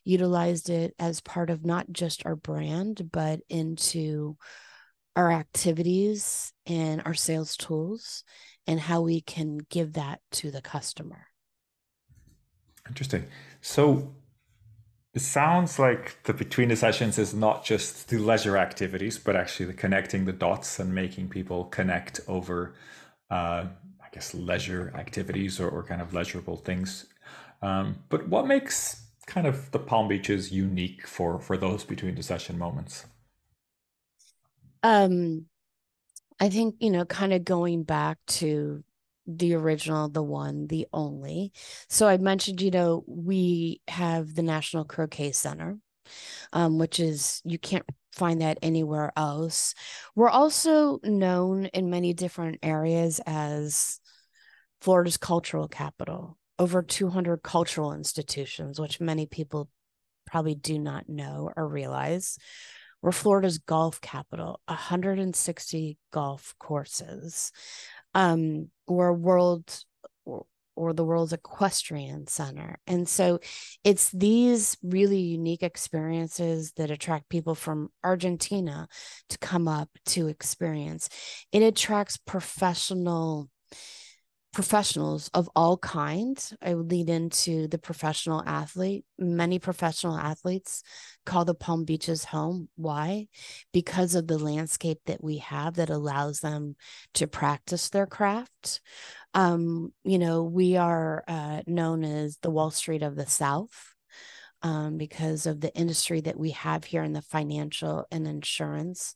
utilized 0.05 0.71
it 0.71 0.95
as 0.99 1.21
part 1.21 1.51
of 1.51 1.65
not 1.65 1.91
just 1.93 2.27
our 2.27 2.37
brand 2.37 3.11
but 3.13 3.41
into 3.49 4.37
our 5.15 5.33
activities 5.33 6.53
and 6.67 7.03
our 7.07 7.15
sales 7.15 7.57
tools 7.57 8.25
and 8.67 8.81
how 8.81 9.03
we 9.03 9.21
can 9.21 9.59
give 9.71 9.95
that 9.95 10.21
to 10.31 10.51
the 10.51 10.61
customer. 10.61 11.27
Interesting. 12.89 13.27
So 13.61 14.15
it 15.17 15.23
sounds 15.23 15.79
like 15.79 16.23
the 16.25 16.35
between 16.35 16.69
the 16.69 16.77
sessions 16.77 17.19
is 17.19 17.33
not 17.33 17.65
just 17.65 18.09
the 18.11 18.19
leisure 18.19 18.59
activities, 18.59 19.19
but 19.19 19.35
actually 19.35 19.65
the 19.65 19.73
connecting 19.73 20.27
the 20.27 20.33
dots 20.33 20.79
and 20.79 20.95
making 20.95 21.31
people 21.31 21.65
connect 21.65 22.21
over, 22.29 22.75
uh, 23.31 23.65
I 24.05 24.09
guess, 24.13 24.35
leisure 24.35 24.93
activities 24.95 25.59
or, 25.59 25.71
or 25.71 25.83
kind 25.83 26.03
of 26.03 26.13
leisurable 26.13 26.63
things. 26.63 27.07
Um, 27.63 28.05
but 28.11 28.29
what 28.29 28.47
makes 28.47 29.07
kind 29.27 29.47
of 29.47 29.71
the 29.71 29.79
Palm 29.79 30.07
Beaches 30.07 30.53
unique 30.53 31.07
for 31.07 31.41
for 31.41 31.57
those 31.57 31.83
between 31.83 32.15
the 32.15 32.23
session 32.23 32.59
moments? 32.59 33.07
Um, 34.83 35.47
I 36.41 36.51
think 36.51 36.77
you 36.81 36.91
know, 36.91 37.07
kind 37.07 37.33
of 37.33 37.45
going 37.45 37.85
back 37.85 38.19
to 38.41 38.85
the 39.27 39.55
original, 39.55 40.09
the 40.09 40.23
one, 40.23 40.67
the 40.67 40.87
only. 40.93 41.53
So 41.89 42.07
I 42.07 42.17
mentioned, 42.19 42.61
you 42.61 42.71
know, 42.71 43.05
we 43.07 43.81
have 43.89 44.35
the 44.35 44.43
National 44.43 44.85
Croquet 44.85 45.33
Center, 45.33 45.79
um, 46.53 46.79
which 46.79 47.01
is 47.01 47.43
you 47.45 47.59
can't 47.59 47.85
find 48.13 48.41
that 48.41 48.59
anywhere 48.63 49.13
else. 49.17 49.75
We're 50.15 50.31
also 50.31 51.01
known 51.03 51.67
in 51.67 51.91
many 51.91 52.15
different 52.15 52.59
areas 52.63 53.21
as 53.27 54.01
Florida's 54.81 55.17
cultural 55.17 55.69
capital. 55.69 56.39
Over 56.59 56.83
200 56.83 57.43
cultural 57.43 57.93
institutions, 57.93 58.81
which 58.81 58.99
many 58.99 59.27
people 59.27 59.69
probably 60.25 60.55
do 60.55 60.79
not 60.79 61.09
know 61.09 61.51
or 61.55 61.69
realize. 61.69 62.39
We're 63.03 63.13
Florida's 63.13 63.59
golf 63.59 64.01
capital, 64.01 64.61
160 64.67 65.99
golf 66.13 66.55
courses 66.59 67.53
um, 68.17 68.71
or 68.87 69.13
world 69.13 69.85
or, 70.25 70.47
or 70.75 70.93
the 70.95 71.05
world's 71.05 71.35
equestrian 71.35 72.27
center. 72.27 72.79
And 72.87 73.07
so 73.07 73.41
it's 73.85 74.11
these 74.11 74.77
really 74.83 75.21
unique 75.21 75.63
experiences 75.63 76.73
that 76.79 76.91
attract 76.91 77.29
people 77.29 77.55
from 77.55 77.91
Argentina 78.03 78.89
to 79.29 79.39
come 79.39 79.69
up 79.69 79.91
to 80.07 80.29
experience. 80.29 81.11
It 81.53 81.63
attracts 81.63 82.17
professional 82.17 83.51
professionals 84.57 85.31
of 85.35 85.51
all 85.55 85.77
kinds. 85.77 86.55
I 86.63 86.73
would 86.73 86.91
lead 86.91 87.11
into 87.11 87.69
the 87.69 87.77
professional 87.77 88.43
athlete. 88.47 89.05
Many 89.19 89.59
professional 89.59 90.17
athletes 90.17 90.83
call 91.27 91.45
the 91.45 91.55
Palm 91.55 91.85
Beaches 91.85 92.25
home. 92.25 92.71
Why? 92.75 93.29
Because 93.75 94.15
of 94.15 94.27
the 94.27 94.39
landscape 94.39 95.01
that 95.05 95.23
we 95.23 95.39
have 95.39 95.75
that 95.75 95.91
allows 95.91 96.41
them 96.41 96.75
to 97.13 97.27
practice 97.27 97.91
their 97.91 98.07
craft. 98.07 98.81
Um, 99.35 99.93
you 100.05 100.19
know, 100.19 100.45
we 100.45 100.79
are 100.79 101.23
uh, 101.29 101.61
known 101.67 102.03
as 102.03 102.39
the 102.41 102.51
Wall 102.51 102.71
Street 102.71 103.03
of 103.03 103.15
the 103.15 103.27
South. 103.27 103.93
Um, 104.63 104.97
because 104.97 105.45
of 105.45 105.61
the 105.61 105.73
industry 105.77 106.23
that 106.23 106.39
we 106.39 106.53
have 106.53 106.83
here 106.83 107.03
in 107.05 107.13
the 107.13 107.21
financial 107.21 108.07
and 108.11 108.27
insurance 108.27 109.15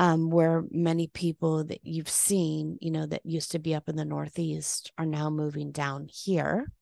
um, 0.00 0.30
where 0.30 0.64
many 0.70 1.08
people 1.08 1.62
that 1.64 1.80
you've 1.84 2.08
seen, 2.08 2.78
you 2.80 2.90
know, 2.90 3.04
that 3.04 3.20
used 3.26 3.52
to 3.52 3.58
be 3.58 3.74
up 3.74 3.86
in 3.86 3.96
the 3.96 4.04
Northeast 4.06 4.90
are 4.96 5.04
now 5.04 5.28
moving 5.28 5.72
down 5.72 6.08
here. 6.10 6.72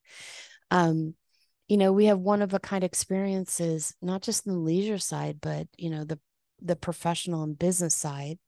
Um, 0.70 1.16
you 1.66 1.78
know, 1.78 1.92
we 1.92 2.04
have 2.04 2.20
one 2.20 2.42
of 2.42 2.54
a 2.54 2.60
kind 2.60 2.84
experiences, 2.84 3.92
not 4.00 4.22
just 4.22 4.46
in 4.46 4.52
the 4.52 4.58
leisure 4.60 4.98
side, 4.98 5.38
but 5.42 5.66
you 5.76 5.90
know, 5.90 6.04
the 6.04 6.20
the 6.62 6.76
professional 6.76 7.42
and 7.42 7.58
business 7.58 7.96
side. 7.96 8.38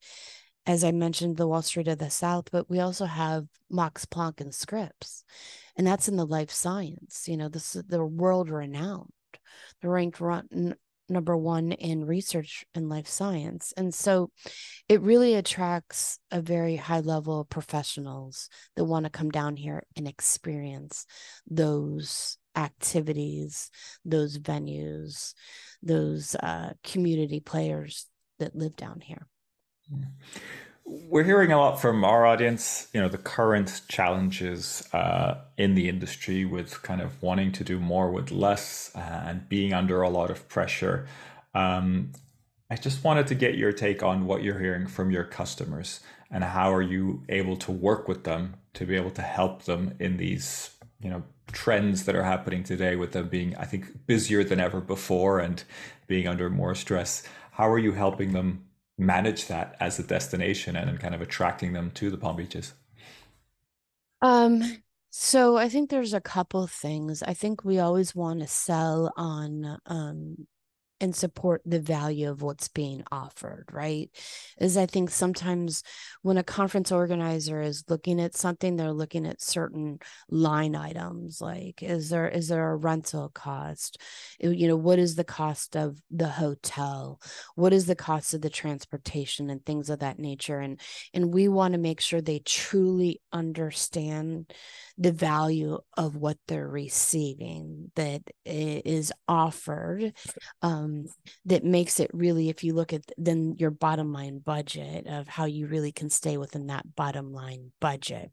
As 0.66 0.84
I 0.84 0.92
mentioned, 0.92 1.36
the 1.36 1.48
Wall 1.48 1.62
Street 1.62 1.88
of 1.88 1.98
the 1.98 2.10
South, 2.10 2.44
but 2.52 2.70
we 2.70 2.78
also 2.78 3.06
have 3.06 3.46
Max 3.70 4.04
Planck 4.04 4.40
and 4.40 4.54
Scripps, 4.54 5.24
and 5.74 5.84
that's 5.84 6.06
in 6.06 6.14
the 6.14 6.26
life 6.26 6.52
science. 6.52 7.26
You 7.26 7.36
know, 7.38 7.48
this 7.48 7.74
is 7.74 7.82
the 7.88 8.04
world 8.04 8.48
renowned. 8.48 9.10
They're 9.82 9.90
ranked 9.90 10.20
number 11.10 11.36
one 11.36 11.72
in 11.72 12.04
research 12.04 12.64
in 12.74 12.88
life 12.88 13.08
science. 13.08 13.72
And 13.76 13.94
so 13.94 14.30
it 14.88 15.00
really 15.00 15.34
attracts 15.34 16.18
a 16.30 16.40
very 16.40 16.76
high 16.76 17.00
level 17.00 17.40
of 17.40 17.48
professionals 17.48 18.48
that 18.76 18.84
want 18.84 19.04
to 19.04 19.10
come 19.10 19.30
down 19.30 19.56
here 19.56 19.82
and 19.96 20.06
experience 20.06 21.06
those 21.48 22.38
activities, 22.56 23.70
those 24.04 24.38
venues, 24.38 25.34
those 25.82 26.34
uh, 26.36 26.72
community 26.84 27.40
players 27.40 28.06
that 28.38 28.54
live 28.54 28.76
down 28.76 29.00
here. 29.00 29.26
We're 30.84 31.24
hearing 31.24 31.52
a 31.52 31.58
lot 31.58 31.80
from 31.80 32.04
our 32.04 32.26
audience, 32.26 32.88
you 32.92 33.00
know, 33.00 33.08
the 33.08 33.18
current 33.18 33.82
challenges 33.88 34.88
uh, 34.92 35.38
in 35.56 35.74
the 35.74 35.88
industry 35.88 36.44
with 36.44 36.82
kind 36.82 37.00
of 37.00 37.22
wanting 37.22 37.52
to 37.52 37.64
do 37.64 37.78
more 37.78 38.10
with 38.10 38.30
less 38.30 38.90
and 38.94 39.48
being 39.48 39.72
under 39.72 40.02
a 40.02 40.08
lot 40.08 40.30
of 40.30 40.48
pressure. 40.48 41.06
Um, 41.54 42.12
I 42.70 42.76
just 42.76 43.02
wanted 43.02 43.26
to 43.28 43.34
get 43.34 43.56
your 43.56 43.72
take 43.72 44.02
on 44.02 44.26
what 44.26 44.42
you're 44.42 44.58
hearing 44.58 44.86
from 44.86 45.10
your 45.10 45.24
customers 45.24 46.00
and 46.30 46.44
how 46.44 46.72
are 46.72 46.82
you 46.82 47.24
able 47.28 47.56
to 47.56 47.72
work 47.72 48.06
with 48.06 48.24
them 48.24 48.54
to 48.74 48.86
be 48.86 48.94
able 48.94 49.10
to 49.10 49.22
help 49.22 49.64
them 49.64 49.94
in 49.98 50.16
these, 50.16 50.70
you 51.00 51.10
know, 51.10 51.24
trends 51.52 52.04
that 52.04 52.14
are 52.14 52.22
happening 52.22 52.62
today 52.62 52.94
with 52.94 53.12
them 53.12 53.28
being, 53.28 53.56
I 53.56 53.64
think, 53.64 54.06
busier 54.06 54.44
than 54.44 54.60
ever 54.60 54.80
before 54.80 55.40
and 55.40 55.62
being 56.06 56.28
under 56.28 56.48
more 56.48 56.76
stress. 56.76 57.24
How 57.52 57.68
are 57.68 57.78
you 57.78 57.92
helping 57.92 58.32
them 58.32 58.66
manage 59.00 59.46
that 59.48 59.76
as 59.80 59.98
a 59.98 60.02
destination 60.02 60.76
and 60.76 61.00
kind 61.00 61.14
of 61.14 61.20
attracting 61.20 61.72
them 61.72 61.90
to 61.92 62.10
the 62.10 62.18
Palm 62.18 62.36
Beaches? 62.36 62.74
Um, 64.22 64.82
so 65.10 65.56
I 65.56 65.68
think 65.68 65.90
there's 65.90 66.14
a 66.14 66.20
couple 66.20 66.66
things. 66.66 67.22
I 67.22 67.34
think 67.34 67.64
we 67.64 67.78
always 67.78 68.14
want 68.14 68.40
to 68.40 68.46
sell 68.46 69.12
on 69.16 69.78
um 69.86 70.46
and 71.00 71.16
support 71.16 71.62
the 71.64 71.80
value 71.80 72.30
of 72.30 72.42
what's 72.42 72.68
being 72.68 73.02
offered, 73.10 73.64
right? 73.72 74.10
Is 74.58 74.76
I 74.76 74.86
think 74.86 75.10
sometimes 75.10 75.82
when 76.22 76.36
a 76.36 76.42
conference 76.42 76.92
organizer 76.92 77.62
is 77.62 77.84
looking 77.88 78.20
at 78.20 78.36
something, 78.36 78.76
they're 78.76 78.92
looking 78.92 79.26
at 79.26 79.40
certain 79.40 79.98
line 80.28 80.74
items 80.74 81.40
like 81.40 81.82
is 81.82 82.10
there 82.10 82.28
is 82.28 82.48
there 82.48 82.70
a 82.70 82.76
rental 82.76 83.30
cost? 83.30 83.98
Uh, 84.44 84.50
you 84.50 84.68
know, 84.68 84.76
what 84.76 84.98
is 84.98 85.16
the 85.16 85.24
cost 85.24 85.76
of 85.76 85.98
the 86.10 86.28
hotel? 86.28 87.20
What 87.54 87.72
is 87.72 87.86
the 87.86 87.96
cost 87.96 88.34
of 88.34 88.42
the 88.42 88.50
transportation 88.50 89.50
and 89.50 89.64
things 89.64 89.90
of 89.90 90.00
that 90.00 90.18
nature? 90.18 90.60
And 90.60 90.80
and 91.14 91.32
we 91.32 91.48
want 91.48 91.72
to 91.72 91.78
make 91.78 92.00
sure 92.00 92.20
they 92.20 92.40
truly 92.40 93.20
understand 93.32 94.52
the 95.00 95.12
value 95.12 95.78
of 95.96 96.14
what 96.14 96.36
they're 96.46 96.68
receiving 96.68 97.90
that 97.96 98.20
is 98.44 99.10
offered 99.26 100.12
um, 100.60 101.06
that 101.46 101.64
makes 101.64 102.00
it 102.00 102.10
really 102.12 102.50
if 102.50 102.62
you 102.62 102.74
look 102.74 102.92
at 102.92 103.10
then 103.16 103.56
your 103.58 103.70
bottom 103.70 104.12
line 104.12 104.38
budget 104.38 105.06
of 105.06 105.26
how 105.26 105.46
you 105.46 105.66
really 105.66 105.90
can 105.90 106.10
stay 106.10 106.36
within 106.36 106.66
that 106.66 106.94
bottom 106.94 107.32
line 107.32 107.72
budget. 107.80 108.30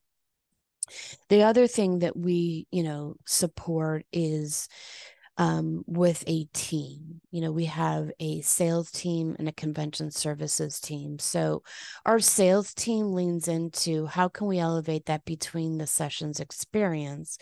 The 1.30 1.44
other 1.44 1.68
thing 1.68 2.00
that 2.00 2.18
we 2.18 2.68
you 2.70 2.84
know 2.84 3.16
support 3.26 4.06
is 4.12 4.68
um, 5.38 5.84
with 5.86 6.24
a 6.28 6.46
team. 6.54 7.22
You 7.32 7.42
know, 7.42 7.52
we 7.52 7.66
have 7.66 8.10
a 8.20 8.42
sales 8.42 8.90
team 8.90 9.36
and 9.38 9.48
a 9.48 9.52
convention 9.52 10.10
services 10.10 10.80
team. 10.80 11.20
So 11.20 11.62
our 12.06 12.20
sales 12.20 12.74
team 12.74 13.14
leans 13.14 13.48
into 13.48 14.08
how 14.08 14.30
can 14.30 14.48
we 14.48 14.58
elevate 14.58 15.06
that 15.06 15.26
between 15.26 15.78
the 15.78 15.86
sessions 15.86 16.40
experience 16.40 17.38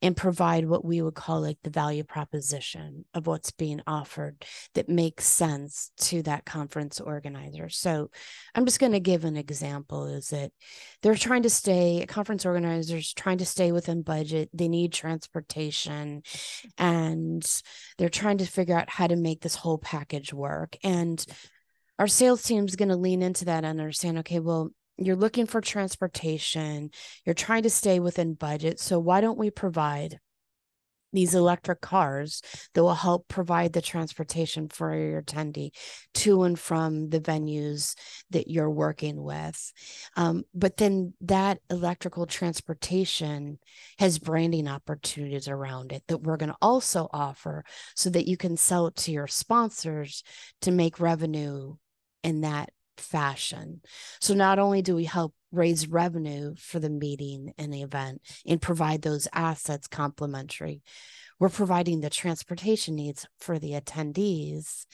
and 0.00 0.16
provide 0.16 0.66
what 0.66 0.84
we 0.84 1.02
would 1.02 1.14
call 1.14 1.42
like 1.42 1.58
the 1.62 1.70
value 1.70 2.04
proposition 2.04 3.04
of 3.12 3.26
what's 3.26 3.50
being 3.50 3.80
offered 3.86 4.44
that 4.74 4.88
makes 4.88 5.24
sense 5.26 5.90
to 5.98 6.22
that 6.22 6.46
conference 6.46 7.00
organizer. 7.00 7.68
So 7.68 8.10
I'm 8.54 8.64
just 8.64 8.80
going 8.80 8.92
to 8.92 9.00
give 9.00 9.24
an 9.24 9.36
example 9.36 10.06
is 10.06 10.28
that 10.28 10.52
they're 11.02 11.14
trying 11.14 11.42
to 11.42 11.50
stay 11.50 12.06
conference 12.08 12.46
organizers 12.46 13.12
trying 13.12 13.38
to 13.38 13.46
stay 13.46 13.72
within 13.72 14.02
budget. 14.02 14.48
They 14.54 14.68
need 14.68 14.92
transportation 14.92 16.22
and 16.78 17.33
and 17.34 17.62
they're 17.98 18.08
trying 18.08 18.38
to 18.38 18.46
figure 18.46 18.76
out 18.76 18.90
how 18.90 19.06
to 19.06 19.16
make 19.16 19.40
this 19.40 19.54
whole 19.54 19.78
package 19.78 20.32
work. 20.32 20.76
And 20.82 21.24
our 21.98 22.08
sales 22.08 22.42
team 22.42 22.64
is 22.64 22.76
going 22.76 22.88
to 22.88 22.96
lean 22.96 23.22
into 23.22 23.46
that 23.46 23.64
and 23.64 23.80
understand 23.80 24.18
okay, 24.18 24.40
well, 24.40 24.70
you're 24.96 25.16
looking 25.16 25.46
for 25.46 25.60
transportation, 25.60 26.90
you're 27.24 27.34
trying 27.34 27.64
to 27.64 27.70
stay 27.70 27.98
within 28.00 28.34
budget. 28.34 28.78
So 28.78 28.98
why 28.98 29.20
don't 29.20 29.38
we 29.38 29.50
provide 29.50 30.20
these 31.14 31.34
electric 31.34 31.80
cars 31.80 32.42
that 32.74 32.82
will 32.82 32.94
help 32.94 33.28
provide 33.28 33.72
the 33.72 33.82
transportation 33.82 34.68
for 34.68 34.94
your 34.94 35.22
attendee 35.22 35.70
to 36.14 36.42
and 36.42 36.58
from 36.58 37.08
the 37.10 37.20
venues 37.20 37.94
that 38.30 38.48
you're 38.48 38.70
working 38.70 39.22
with. 39.22 39.72
Um, 40.16 40.44
but 40.54 40.76
then 40.76 41.14
that 41.22 41.58
electrical 41.70 42.26
transportation 42.26 43.58
has 43.98 44.18
branding 44.18 44.68
opportunities 44.68 45.48
around 45.48 45.92
it 45.92 46.02
that 46.08 46.22
we're 46.22 46.36
going 46.36 46.50
to 46.50 46.56
also 46.60 47.08
offer 47.12 47.64
so 47.94 48.10
that 48.10 48.26
you 48.26 48.36
can 48.36 48.56
sell 48.56 48.86
it 48.88 48.96
to 48.96 49.12
your 49.12 49.26
sponsors 49.26 50.22
to 50.62 50.70
make 50.70 51.00
revenue 51.00 51.76
in 52.22 52.40
that 52.40 52.70
fashion. 52.96 53.80
So 54.20 54.34
not 54.34 54.58
only 54.58 54.82
do 54.82 54.94
we 54.94 55.04
help 55.04 55.34
raise 55.52 55.88
revenue 55.88 56.54
for 56.58 56.80
the 56.80 56.90
meeting 56.90 57.54
and 57.58 57.72
the 57.72 57.82
event 57.82 58.22
and 58.46 58.60
provide 58.60 59.02
those 59.02 59.28
assets 59.32 59.86
complementary, 59.86 60.82
we're 61.38 61.48
providing 61.48 62.00
the 62.00 62.10
transportation 62.10 62.94
needs 62.94 63.26
for 63.38 63.58
the 63.58 63.72
attendees 63.72 64.86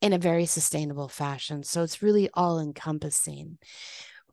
in 0.00 0.12
a 0.12 0.18
very 0.18 0.46
sustainable 0.46 1.08
fashion. 1.08 1.62
So 1.64 1.82
it's 1.82 2.02
really 2.02 2.30
all 2.34 2.60
encompassing 2.60 3.58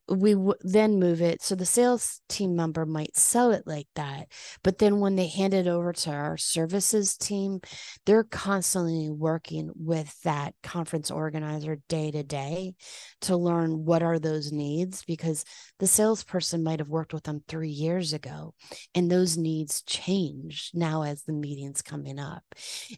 we 0.07 0.33
w- 0.33 0.53
then 0.61 0.99
move 0.99 1.21
it 1.21 1.41
so 1.41 1.55
the 1.55 1.65
sales 1.65 2.21
team 2.29 2.55
member 2.55 2.85
might 2.85 3.15
sell 3.17 3.51
it 3.51 3.63
like 3.65 3.87
that 3.95 4.27
but 4.63 4.77
then 4.77 4.99
when 4.99 5.15
they 5.15 5.27
hand 5.27 5.53
it 5.53 5.67
over 5.67 5.91
to 5.91 6.11
our 6.11 6.37
services 6.37 7.17
team 7.17 7.59
they're 8.05 8.23
constantly 8.23 9.09
working 9.09 9.71
with 9.75 10.21
that 10.21 10.53
conference 10.61 11.09
organizer 11.09 11.79
day 11.89 12.11
to 12.11 12.21
day 12.23 12.73
to 13.21 13.35
learn 13.35 13.85
what 13.85 14.03
are 14.03 14.19
those 14.19 14.51
needs 14.51 15.03
because 15.05 15.43
the 15.79 15.87
salesperson 15.87 16.63
might 16.63 16.79
have 16.79 16.89
worked 16.89 17.13
with 17.13 17.23
them 17.23 17.41
three 17.47 17.69
years 17.69 18.13
ago 18.13 18.53
and 18.93 19.09
those 19.09 19.37
needs 19.37 19.81
change 19.83 20.69
now 20.73 21.01
as 21.01 21.23
the 21.23 21.33
meeting's 21.33 21.81
coming 21.81 22.19
up 22.19 22.43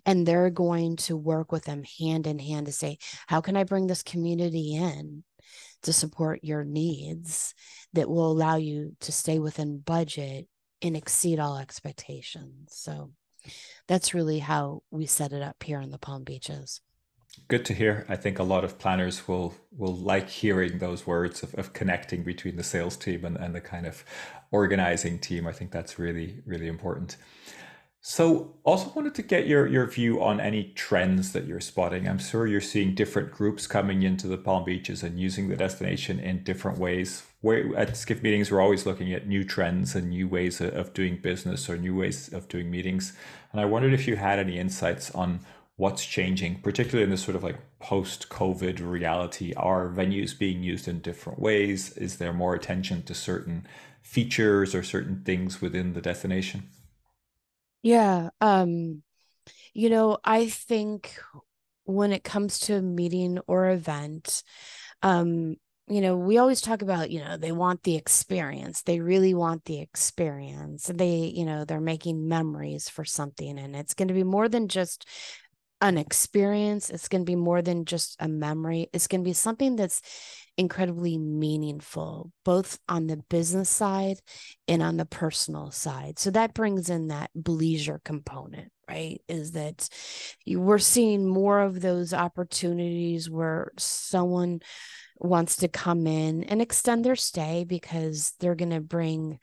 and 0.05 0.25
they're 0.25 0.49
going 0.49 0.97
to 0.97 1.15
work 1.15 1.51
with 1.53 1.63
them 1.63 1.83
hand 1.99 2.27
in 2.27 2.37
hand 2.39 2.65
to 2.65 2.71
say 2.71 2.97
how 3.27 3.39
can 3.39 3.55
i 3.55 3.63
bring 3.63 3.87
this 3.87 4.03
community 4.03 4.75
in 4.75 5.23
to 5.83 5.93
support 5.93 6.43
your 6.43 6.63
needs 6.63 7.53
that 7.93 8.09
will 8.09 8.31
allow 8.31 8.55
you 8.55 8.95
to 9.01 9.11
stay 9.11 9.39
within 9.39 9.79
budget 9.79 10.47
and 10.81 10.95
exceed 10.95 11.39
all 11.39 11.57
expectations. 11.57 12.69
So 12.73 13.11
that's 13.87 14.13
really 14.13 14.39
how 14.39 14.83
we 14.91 15.05
set 15.05 15.33
it 15.33 15.41
up 15.41 15.63
here 15.63 15.79
in 15.81 15.91
the 15.91 15.97
Palm 15.97 16.23
Beaches. 16.23 16.81
Good 17.47 17.65
to 17.65 17.73
hear. 17.73 18.05
I 18.09 18.15
think 18.15 18.39
a 18.39 18.43
lot 18.43 18.63
of 18.63 18.79
planners 18.79 19.27
will 19.27 19.53
will 19.71 19.95
like 19.95 20.27
hearing 20.27 20.79
those 20.79 21.05
words 21.05 21.43
of, 21.43 21.53
of 21.55 21.71
connecting 21.71 22.23
between 22.23 22.55
the 22.55 22.63
sales 22.63 22.97
team 22.97 23.23
and, 23.25 23.37
and 23.37 23.53
the 23.53 23.61
kind 23.61 23.85
of 23.85 24.03
organizing 24.51 25.19
team. 25.19 25.45
I 25.45 25.51
think 25.51 25.71
that's 25.71 25.99
really, 25.99 26.41
really 26.45 26.67
important. 26.67 27.17
So, 28.01 28.55
also 28.63 28.91
wanted 28.95 29.15
to 29.15 29.21
get 29.21 29.47
your 29.47 29.67
your 29.67 29.85
view 29.85 30.23
on 30.23 30.39
any 30.39 30.71
trends 30.75 31.33
that 31.33 31.45
you're 31.45 31.59
spotting. 31.59 32.07
I'm 32.07 32.19
sure 32.19 32.47
you're 32.47 32.61
seeing 32.61 32.95
different 32.95 33.31
groups 33.31 33.67
coming 33.67 34.03
into 34.03 34.27
the 34.27 34.37
Palm 34.37 34.63
Beaches 34.63 35.03
and 35.03 35.19
using 35.19 35.49
the 35.49 35.57
destination 35.57 36.19
in 36.19 36.43
different 36.43 36.77
ways. 36.77 37.23
Where 37.41 37.75
at 37.75 37.97
Skift 37.97 38.23
meetings, 38.23 38.49
we're 38.49 38.61
always 38.61 38.85
looking 38.85 39.11
at 39.13 39.27
new 39.27 39.43
trends 39.43 39.95
and 39.95 40.09
new 40.09 40.27
ways 40.27 40.61
of 40.61 40.93
doing 40.93 41.17
business 41.17 41.69
or 41.69 41.77
new 41.77 41.95
ways 41.95 42.31
of 42.31 42.47
doing 42.47 42.71
meetings. 42.71 43.13
And 43.51 43.59
I 43.59 43.65
wondered 43.65 43.93
if 43.93 44.07
you 44.07 44.15
had 44.15 44.39
any 44.39 44.57
insights 44.57 45.11
on 45.11 45.41
what's 45.75 46.05
changing, 46.05 46.61
particularly 46.61 47.03
in 47.03 47.09
this 47.09 47.23
sort 47.23 47.35
of 47.35 47.43
like 47.43 47.59
post-COVID 47.79 48.79
reality. 48.79 49.53
Are 49.55 49.89
venues 49.89 50.37
being 50.37 50.63
used 50.63 50.87
in 50.87 50.99
different 51.01 51.39
ways? 51.39 51.95
Is 51.97 52.17
there 52.17 52.33
more 52.33 52.55
attention 52.55 53.03
to 53.03 53.13
certain 53.13 53.67
features 54.01 54.73
or 54.73 54.81
certain 54.81 55.23
things 55.23 55.61
within 55.61 55.93
the 55.93 56.01
destination? 56.01 56.69
Yeah. 57.87 58.31
Um, 58.41 59.01
you 59.73 59.89
know, 59.89 60.17
I 60.25 60.47
think 60.47 61.17
when 61.85 62.11
it 62.11 62.21
comes 62.21 62.59
to 62.59 62.75
a 62.75 62.81
meeting 62.81 63.39
or 63.47 63.69
event, 63.69 64.43
um, 65.01 65.55
you 65.87 66.01
know, 66.01 66.17
we 66.17 66.37
always 66.37 66.59
talk 66.59 66.81
about, 66.81 67.11
you 67.11 67.21
know, 67.23 67.37
they 67.37 67.53
want 67.53 67.83
the 67.83 67.95
experience. 67.95 68.81
They 68.81 68.99
really 68.99 69.33
want 69.33 69.63
the 69.63 69.79
experience. 69.79 70.91
They, 70.93 71.31
you 71.33 71.45
know, 71.45 71.63
they're 71.63 71.79
making 71.79 72.27
memories 72.27 72.89
for 72.89 73.05
something. 73.05 73.57
And 73.57 73.73
it's 73.73 73.93
going 73.93 74.09
to 74.09 74.13
be 74.13 74.25
more 74.25 74.49
than 74.49 74.67
just 74.67 75.07
an 75.79 75.97
experience. 75.97 76.89
It's 76.89 77.07
going 77.07 77.21
to 77.21 77.31
be 77.31 77.37
more 77.37 77.61
than 77.61 77.85
just 77.85 78.17
a 78.19 78.27
memory. 78.27 78.89
It's 78.91 79.07
going 79.07 79.21
to 79.21 79.29
be 79.29 79.33
something 79.33 79.77
that's 79.77 80.01
incredibly 80.57 81.17
meaningful, 81.17 82.31
both 82.43 82.79
on 82.89 83.07
the 83.07 83.17
business 83.29 83.69
side 83.69 84.19
and 84.67 84.81
on 84.81 84.97
the 84.97 85.05
personal 85.05 85.71
side. 85.71 86.17
So 86.17 86.31
that 86.31 86.55
brings 86.55 86.89
in 86.89 87.09
that 87.09 87.29
leisure 87.47 88.01
component, 88.03 88.71
right? 88.89 89.21
Is 89.27 89.51
that 89.51 89.87
you, 90.45 90.59
we're 90.59 90.79
seeing 90.79 91.27
more 91.27 91.59
of 91.59 91.79
those 91.79 92.13
opportunities 92.13 93.29
where 93.29 93.71
someone 93.77 94.61
wants 95.19 95.57
to 95.57 95.67
come 95.67 96.07
in 96.07 96.43
and 96.43 96.61
extend 96.61 97.05
their 97.05 97.15
stay 97.15 97.63
because 97.63 98.33
they're 98.39 98.55
going 98.55 98.71
to 98.71 98.81
bring 98.81 99.39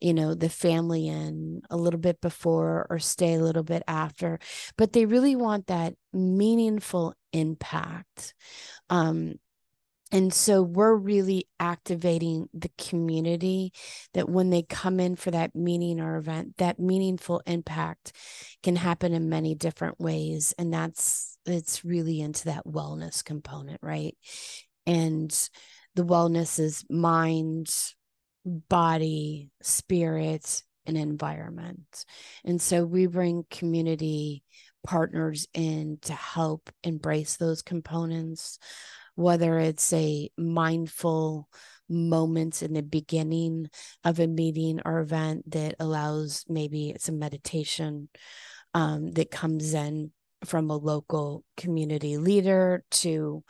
you 0.00 0.12
know 0.12 0.34
the 0.34 0.50
family 0.50 1.08
in 1.08 1.62
a 1.70 1.76
little 1.76 2.00
bit 2.00 2.20
before 2.20 2.86
or 2.90 2.98
stay 2.98 3.34
a 3.34 3.42
little 3.42 3.62
bit 3.62 3.82
after 3.86 4.38
but 4.76 4.92
they 4.92 5.06
really 5.06 5.34
want 5.34 5.68
that 5.68 5.94
meaningful 6.12 7.14
impact 7.32 8.34
um 8.90 9.36
and 10.14 10.32
so 10.32 10.62
we're 10.62 10.94
really 10.94 11.48
activating 11.58 12.48
the 12.54 12.70
community 12.78 13.72
that 14.12 14.28
when 14.28 14.50
they 14.50 14.62
come 14.62 15.00
in 15.00 15.16
for 15.16 15.32
that 15.32 15.56
meeting 15.56 16.00
or 16.00 16.16
event 16.16 16.56
that 16.58 16.78
meaningful 16.78 17.42
impact 17.46 18.12
can 18.62 18.76
happen 18.76 19.12
in 19.12 19.28
many 19.28 19.56
different 19.56 19.98
ways. 19.98 20.54
And 20.56 20.72
that's 20.72 21.36
it's 21.46 21.84
really 21.84 22.20
into 22.20 22.44
that 22.44 22.64
wellness 22.64 23.24
component 23.24 23.80
right? 23.82 24.16
And 24.86 25.30
the 25.96 26.04
wellness 26.04 26.60
is 26.60 26.84
mind 26.88 27.74
body, 28.44 29.50
spirit, 29.62 30.62
and 30.86 30.96
environment. 30.96 32.04
And 32.44 32.62
so 32.62 32.84
we 32.84 33.06
bring 33.06 33.46
community 33.50 34.44
partners 34.86 35.48
in 35.54 35.98
to 36.02 36.12
help 36.12 36.70
embrace 36.84 37.36
those 37.36 37.62
components, 37.62 38.58
whether 39.14 39.58
it's 39.58 39.92
a 39.92 40.30
mindful 40.36 41.48
moment 41.88 42.62
in 42.62 42.72
the 42.72 42.82
beginning 42.82 43.68
of 44.04 44.18
a 44.18 44.26
meeting 44.26 44.80
or 44.84 45.00
event 45.00 45.50
that 45.50 45.74
allows 45.78 46.44
maybe 46.48 46.90
it's 46.90 47.08
a 47.08 47.12
meditation 47.12 48.08
um, 48.72 49.12
that 49.12 49.30
comes 49.30 49.74
in 49.74 50.10
from 50.44 50.70
a 50.70 50.76
local 50.76 51.44
community 51.56 52.16
leader 52.16 52.84
to 52.90 53.42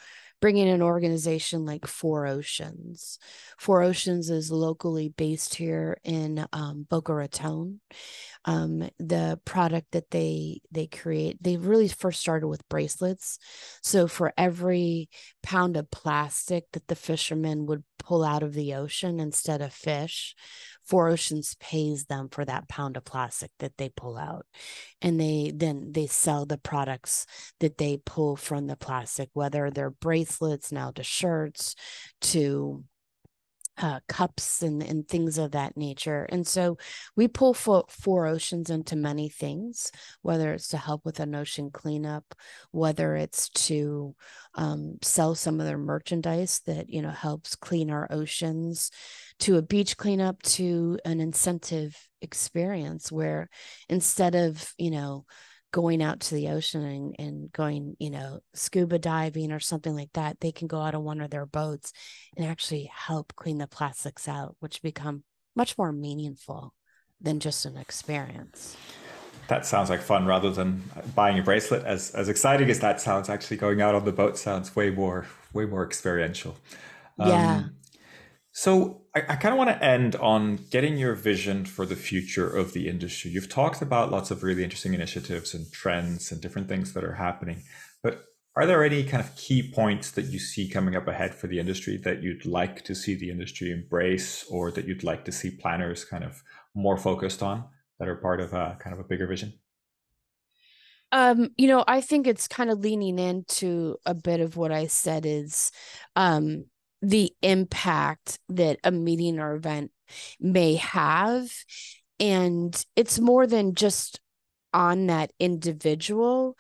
bringing 0.44 0.68
an 0.68 0.82
organization 0.82 1.64
like 1.64 1.86
Four 1.86 2.26
Oceans. 2.26 3.18
Four 3.56 3.80
Oceans 3.80 4.28
is 4.28 4.50
locally 4.50 5.08
based 5.08 5.54
here 5.54 5.96
in 6.04 6.46
um, 6.52 6.86
Boca 6.90 7.14
Raton. 7.14 7.80
Um, 8.44 8.86
the 8.98 9.40
product 9.46 9.92
that 9.92 10.10
they 10.10 10.60
they 10.70 10.86
create, 10.86 11.42
they 11.42 11.56
really 11.56 11.88
first 11.88 12.20
started 12.20 12.46
with 12.46 12.68
bracelets. 12.68 13.38
So 13.82 14.06
for 14.06 14.34
every 14.36 15.08
pound 15.42 15.78
of 15.78 15.90
plastic 15.90 16.64
that 16.72 16.88
the 16.88 16.94
fishermen 16.94 17.64
would 17.64 17.82
pull 17.98 18.22
out 18.22 18.42
of 18.42 18.52
the 18.52 18.74
ocean 18.74 19.20
instead 19.20 19.62
of 19.62 19.72
fish, 19.72 20.34
Four 20.86 21.08
Oceans 21.08 21.56
pays 21.60 22.04
them 22.04 22.28
for 22.30 22.44
that 22.44 22.68
pound 22.68 22.96
of 22.96 23.04
plastic 23.04 23.50
that 23.58 23.76
they 23.78 23.88
pull 23.88 24.16
out. 24.16 24.46
And 25.00 25.18
they 25.20 25.52
then 25.54 25.92
they 25.92 26.06
sell 26.06 26.46
the 26.46 26.58
products 26.58 27.26
that 27.60 27.78
they 27.78 27.98
pull 28.04 28.36
from 28.36 28.66
the 28.66 28.76
plastic, 28.76 29.30
whether 29.32 29.70
they're 29.70 29.90
bracelets 29.90 30.70
now 30.72 30.90
to 30.92 31.02
shirts 31.02 31.74
to 32.20 32.84
uh, 33.78 34.00
cups 34.08 34.62
and, 34.62 34.82
and 34.82 35.08
things 35.08 35.38
of 35.38 35.52
that 35.52 35.76
nature. 35.76 36.26
And 36.28 36.46
so 36.46 36.78
we 37.16 37.28
pull 37.28 37.54
four, 37.54 37.84
four 37.88 38.26
oceans 38.26 38.70
into 38.70 38.96
many 38.96 39.28
things, 39.28 39.90
whether 40.22 40.52
it's 40.52 40.68
to 40.68 40.76
help 40.76 41.04
with 41.04 41.20
an 41.20 41.34
ocean 41.34 41.70
cleanup, 41.72 42.34
whether 42.70 43.16
it's 43.16 43.48
to 43.50 44.14
um, 44.54 44.98
sell 45.02 45.34
some 45.34 45.60
of 45.60 45.66
their 45.66 45.78
merchandise 45.78 46.60
that, 46.66 46.88
you 46.88 47.02
know, 47.02 47.10
helps 47.10 47.56
clean 47.56 47.90
our 47.90 48.06
oceans, 48.10 48.90
to 49.40 49.56
a 49.56 49.62
beach 49.62 49.96
cleanup, 49.96 50.40
to 50.42 50.98
an 51.04 51.20
incentive 51.20 51.96
experience 52.22 53.10
where 53.10 53.48
instead 53.88 54.34
of, 54.34 54.72
you 54.78 54.90
know, 54.92 55.24
going 55.74 56.00
out 56.00 56.20
to 56.20 56.36
the 56.36 56.50
ocean 56.50 56.84
and, 56.84 57.16
and 57.18 57.52
going, 57.52 57.96
you 57.98 58.08
know, 58.08 58.38
scuba 58.54 58.96
diving 58.96 59.50
or 59.50 59.58
something 59.58 59.96
like 59.96 60.12
that, 60.14 60.38
they 60.38 60.52
can 60.52 60.68
go 60.68 60.80
out 60.80 60.94
on 60.94 61.02
one 61.02 61.20
of 61.20 61.30
their 61.30 61.46
boats 61.46 61.92
and 62.36 62.46
actually 62.46 62.88
help 62.94 63.34
clean 63.34 63.58
the 63.58 63.66
plastics 63.66 64.28
out, 64.28 64.54
which 64.60 64.82
become 64.82 65.24
much 65.56 65.76
more 65.76 65.90
meaningful 65.90 66.72
than 67.20 67.40
just 67.40 67.66
an 67.66 67.76
experience. 67.76 68.76
That 69.48 69.66
sounds 69.66 69.90
like 69.90 70.00
fun 70.00 70.26
rather 70.26 70.52
than 70.52 70.80
buying 71.16 71.40
a 71.40 71.42
bracelet. 71.42 71.84
As 71.84 72.12
as 72.12 72.28
exciting 72.28 72.70
as 72.70 72.78
that 72.78 73.00
sounds, 73.00 73.28
actually 73.28 73.56
going 73.56 73.82
out 73.82 73.96
on 73.96 74.04
the 74.04 74.12
boat 74.12 74.38
sounds 74.38 74.76
way 74.76 74.90
more 74.90 75.26
way 75.52 75.64
more 75.66 75.84
experiential. 75.84 76.56
Yeah. 77.18 77.56
Um, 77.56 77.76
So 78.56 79.02
I, 79.16 79.22
I 79.30 79.36
kind 79.36 79.52
of 79.52 79.58
want 79.58 79.70
to 79.70 79.84
end 79.84 80.14
on 80.14 80.60
getting 80.70 80.96
your 80.96 81.16
vision 81.16 81.64
for 81.64 81.84
the 81.84 81.96
future 81.96 82.48
of 82.48 82.72
the 82.72 82.88
industry. 82.88 83.32
You've 83.32 83.48
talked 83.48 83.82
about 83.82 84.12
lots 84.12 84.30
of 84.30 84.44
really 84.44 84.62
interesting 84.62 84.94
initiatives 84.94 85.54
and 85.54 85.70
trends 85.72 86.30
and 86.30 86.40
different 86.40 86.68
things 86.68 86.92
that 86.92 87.02
are 87.02 87.14
happening, 87.14 87.64
but 88.00 88.26
are 88.54 88.64
there 88.64 88.84
any 88.84 89.02
kind 89.02 89.20
of 89.20 89.34
key 89.34 89.72
points 89.72 90.12
that 90.12 90.26
you 90.26 90.38
see 90.38 90.68
coming 90.68 90.94
up 90.94 91.08
ahead 91.08 91.34
for 91.34 91.48
the 91.48 91.58
industry 91.58 91.96
that 92.04 92.22
you'd 92.22 92.46
like 92.46 92.84
to 92.84 92.94
see 92.94 93.16
the 93.16 93.28
industry 93.28 93.72
embrace 93.72 94.44
or 94.48 94.70
that 94.70 94.86
you'd 94.86 95.02
like 95.02 95.24
to 95.24 95.32
see 95.32 95.50
planners 95.50 96.04
kind 96.04 96.22
of 96.22 96.40
more 96.76 96.96
focused 96.96 97.42
on 97.42 97.64
that 97.98 98.06
are 98.06 98.14
part 98.14 98.40
of 98.40 98.52
a 98.52 98.76
kind 98.78 98.94
of 98.94 99.00
a 99.00 99.04
bigger 99.04 99.26
vision? 99.26 99.52
Um, 101.10 101.50
you 101.56 101.66
know, 101.66 101.84
I 101.88 102.00
think 102.00 102.28
it's 102.28 102.46
kind 102.46 102.70
of 102.70 102.78
leaning 102.78 103.18
into 103.18 103.96
a 104.06 104.14
bit 104.14 104.40
of 104.40 104.56
what 104.56 104.70
I 104.70 104.86
said 104.86 105.26
is 105.26 105.72
um 106.14 106.66
the 107.04 107.32
impact 107.42 108.38
that 108.48 108.78
a 108.82 108.90
meeting 108.90 109.38
or 109.38 109.54
event 109.54 109.90
may 110.40 110.76
have. 110.76 111.52
And 112.18 112.84
it's 112.96 113.20
more 113.20 113.46
than 113.46 113.74
just 113.74 114.20
on 114.72 115.06
that 115.06 115.32
individual 115.38 116.56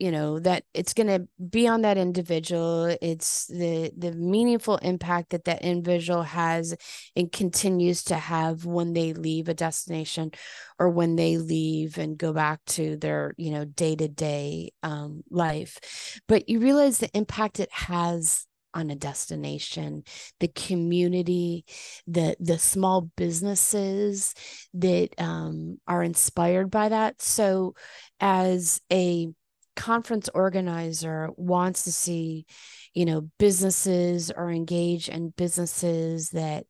you 0.00 0.10
know 0.10 0.40
that 0.40 0.64
it's 0.74 0.92
going 0.92 1.06
to 1.06 1.26
be 1.50 1.68
on 1.68 1.82
that 1.82 1.96
individual 1.96 2.94
it's 3.00 3.46
the 3.46 3.92
the 3.96 4.10
meaningful 4.12 4.76
impact 4.78 5.30
that 5.30 5.44
that 5.44 5.62
individual 5.62 6.22
has 6.22 6.74
and 7.14 7.30
continues 7.30 8.02
to 8.02 8.16
have 8.16 8.64
when 8.64 8.92
they 8.92 9.12
leave 9.12 9.48
a 9.48 9.54
destination 9.54 10.32
or 10.80 10.90
when 10.90 11.14
they 11.14 11.38
leave 11.38 11.96
and 11.96 12.18
go 12.18 12.32
back 12.32 12.60
to 12.66 12.96
their 12.96 13.34
you 13.38 13.52
know 13.52 13.64
day-to-day 13.64 14.72
um, 14.82 15.22
life 15.30 16.20
but 16.26 16.48
you 16.48 16.58
realize 16.58 16.98
the 16.98 17.16
impact 17.16 17.60
it 17.60 17.70
has 17.72 18.46
on 18.74 18.90
a 18.90 18.96
destination 18.96 20.02
the 20.40 20.48
community 20.48 21.64
the 22.06 22.36
the 22.40 22.58
small 22.58 23.02
businesses 23.16 24.34
that 24.74 25.08
um, 25.18 25.78
are 25.86 26.02
inspired 26.02 26.70
by 26.70 26.88
that. 26.88 27.22
So 27.22 27.74
as 28.20 28.80
a 28.92 29.28
conference 29.76 30.28
organizer 30.34 31.30
wants 31.36 31.84
to 31.84 31.92
see 31.92 32.46
you 32.92 33.04
know 33.04 33.28
businesses 33.38 34.30
are 34.30 34.50
engaged 34.50 35.08
in 35.08 35.30
businesses 35.30 36.30
that 36.30 36.64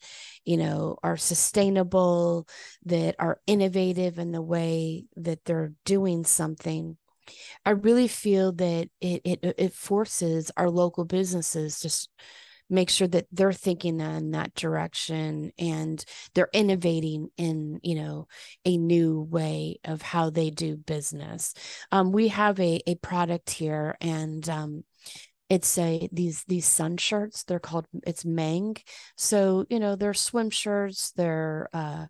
you 0.45 0.57
know 0.57 0.97
are 1.03 1.17
sustainable 1.17 2.49
that 2.87 3.15
are 3.19 3.41
innovative 3.47 4.19
in 4.19 4.33
the 4.33 4.43
way 4.43 5.05
that 5.17 5.45
they're 5.45 5.73
doing 5.85 6.25
something 6.25 6.97
I 7.65 7.71
really 7.71 8.09
feel 8.09 8.53
that 8.53 8.89
it 9.01 9.23
it 9.25 9.55
it 9.59 9.73
forces 9.73 10.51
our 10.57 10.71
local 10.71 11.05
businesses 11.05 11.81
to 11.81 12.09
make 12.71 12.89
sure 12.89 13.07
that 13.09 13.27
they're 13.31 13.53
thinking 13.53 14.01
in 14.01 14.31
that 14.31 14.55
direction 14.55 15.53
and 15.59 16.03
they're 16.35 16.49
innovating 16.53 17.29
in 17.37 17.79
you 17.83 17.95
know 17.95 18.27
a 18.65 18.77
new 18.77 19.21
way 19.21 19.79
of 19.85 20.03
how 20.03 20.31
they 20.31 20.51
do 20.51 20.77
business. 20.77 21.55
Um, 21.93 22.13
we 22.13 22.29
have 22.29 22.59
a 22.61 22.81
a 22.87 22.95
product 22.97 23.51
here, 23.51 23.97
and 24.01 24.49
um, 24.49 24.85
it's 25.51 25.77
a 25.77 26.09
these 26.11 26.43
these 26.45 26.67
sun 26.67 26.97
shirts 26.97 27.45
they're 27.45 27.59
called 27.59 27.87
it's 28.07 28.25
Mang 28.25 28.77
so 29.17 29.67
you 29.69 29.79
know 29.79 29.95
they're 29.95 30.15
swim 30.15 30.49
shirts 30.49 31.13
they're 31.13 31.69
uh 31.75 32.07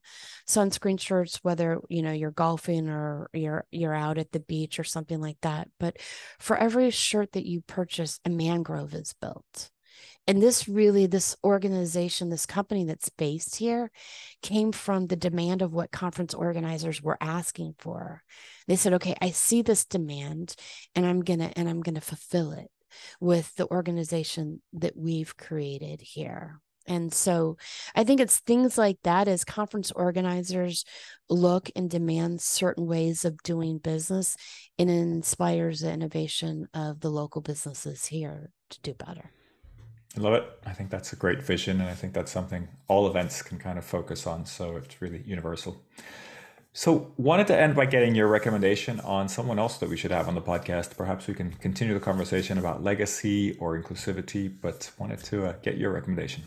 sunscreen 0.47 1.01
shirts 1.01 1.41
whether 1.43 1.81
you 1.89 2.03
know 2.03 2.13
you're 2.13 2.31
golfing 2.31 2.89
or 2.89 3.29
you're 3.33 3.67
you're 3.71 3.95
out 3.95 4.19
at 4.19 4.33
the 4.33 4.41
beach 4.41 4.79
or 4.79 4.85
something 4.85 5.21
like 5.21 5.39
that. 5.43 5.69
But 5.79 5.99
for 6.39 6.57
every 6.57 6.91
shirt 6.91 7.33
that 7.33 7.47
you 7.47 7.63
purchase 7.63 8.21
a 8.25 8.31
mangrove 8.31 8.95
is 8.95 9.15
built. 9.21 9.71
And 10.27 10.43
this 10.43 10.69
really 10.69 11.07
this 11.07 11.37
organization 11.45 12.31
this 12.31 12.47
company 12.47 12.85
that's 12.85 13.11
based 13.11 13.57
here 13.57 13.91
came 14.43 14.73
from 14.73 15.07
the 15.07 15.17
demand 15.17 15.61
of 15.61 15.75
what 15.75 15.91
conference 15.93 16.35
organizers 16.35 17.03
were 17.03 17.19
asking 17.21 17.75
for. 17.79 18.23
They 18.67 18.77
said 18.77 18.95
okay 18.95 19.15
i 19.21 19.31
see 19.31 19.61
this 19.61 19.85
demand 19.85 20.57
and 20.95 21.05
i'm 21.05 21.21
gonna 21.21 21.53
and 21.57 21.69
i'm 21.69 21.83
gonna 21.83 22.01
fulfill 22.01 22.53
it 22.53 22.71
with 23.21 23.55
the 23.57 23.69
organization 23.71 24.63
that 24.73 24.97
we've 24.97 25.37
created 25.37 26.01
here. 26.01 26.61
And 26.87 27.15
so 27.15 27.57
I 27.95 28.05
think 28.05 28.21
it's 28.21 28.41
things 28.41 28.77
like 28.77 28.99
that 29.05 29.27
as 29.27 29.43
conference 29.43 29.91
organizers 29.93 30.85
look 31.31 31.71
and 31.75 31.89
demand 31.89 32.43
certain 32.43 32.87
ways 32.87 33.25
of 33.25 33.43
doing 33.43 33.79
business, 33.79 34.37
and 34.79 34.91
inspires 34.91 35.81
the 35.81 35.91
innovation 35.91 36.69
of 36.75 37.01
the 37.01 37.11
local 37.11 37.41
businesses 37.41 38.05
here 38.05 38.51
to 38.69 38.81
do 38.83 38.93
better. 38.93 39.31
I 40.17 40.21
love 40.21 40.35
it. 40.35 40.45
I 40.67 40.73
think 40.73 40.91
that's 40.91 41.13
a 41.13 41.17
great 41.17 41.43
vision. 41.43 41.81
And 41.81 41.89
I 41.89 41.95
think 41.95 42.13
that's 42.13 42.31
something 42.31 42.69
all 42.87 43.09
events 43.09 43.41
can 43.41 43.59
kind 43.59 43.79
of 43.79 43.85
focus 43.85 44.27
on. 44.27 44.45
So 44.45 44.77
it's 44.77 45.01
really 45.01 45.23
universal. 45.25 45.81
So, 46.77 47.13
wanted 47.17 47.47
to 47.47 47.57
end 47.57 47.77
by 47.77 47.87
getting 47.87 48.17
your 48.17 48.27
recommendation 48.27 48.99
on 48.99 49.29
someone 49.29 49.61
else 49.61 49.79
that 49.79 49.89
we 49.89 49.97
should 49.97 50.11
have 50.11 50.27
on 50.27 50.35
the 50.35 50.41
podcast. 50.43 50.97
Perhaps 50.97 51.29
we 51.29 51.35
can 51.35 51.53
continue 51.53 51.95
the 51.95 52.01
conversation 52.01 52.59
about 52.59 52.83
legacy 52.83 53.57
or 53.61 53.81
inclusivity, 53.81 54.53
but 54.61 54.91
wanted 54.99 55.23
to 55.23 55.47
uh, 55.47 55.53
get 55.63 55.79
your 55.79 55.93
recommendation. 55.93 56.43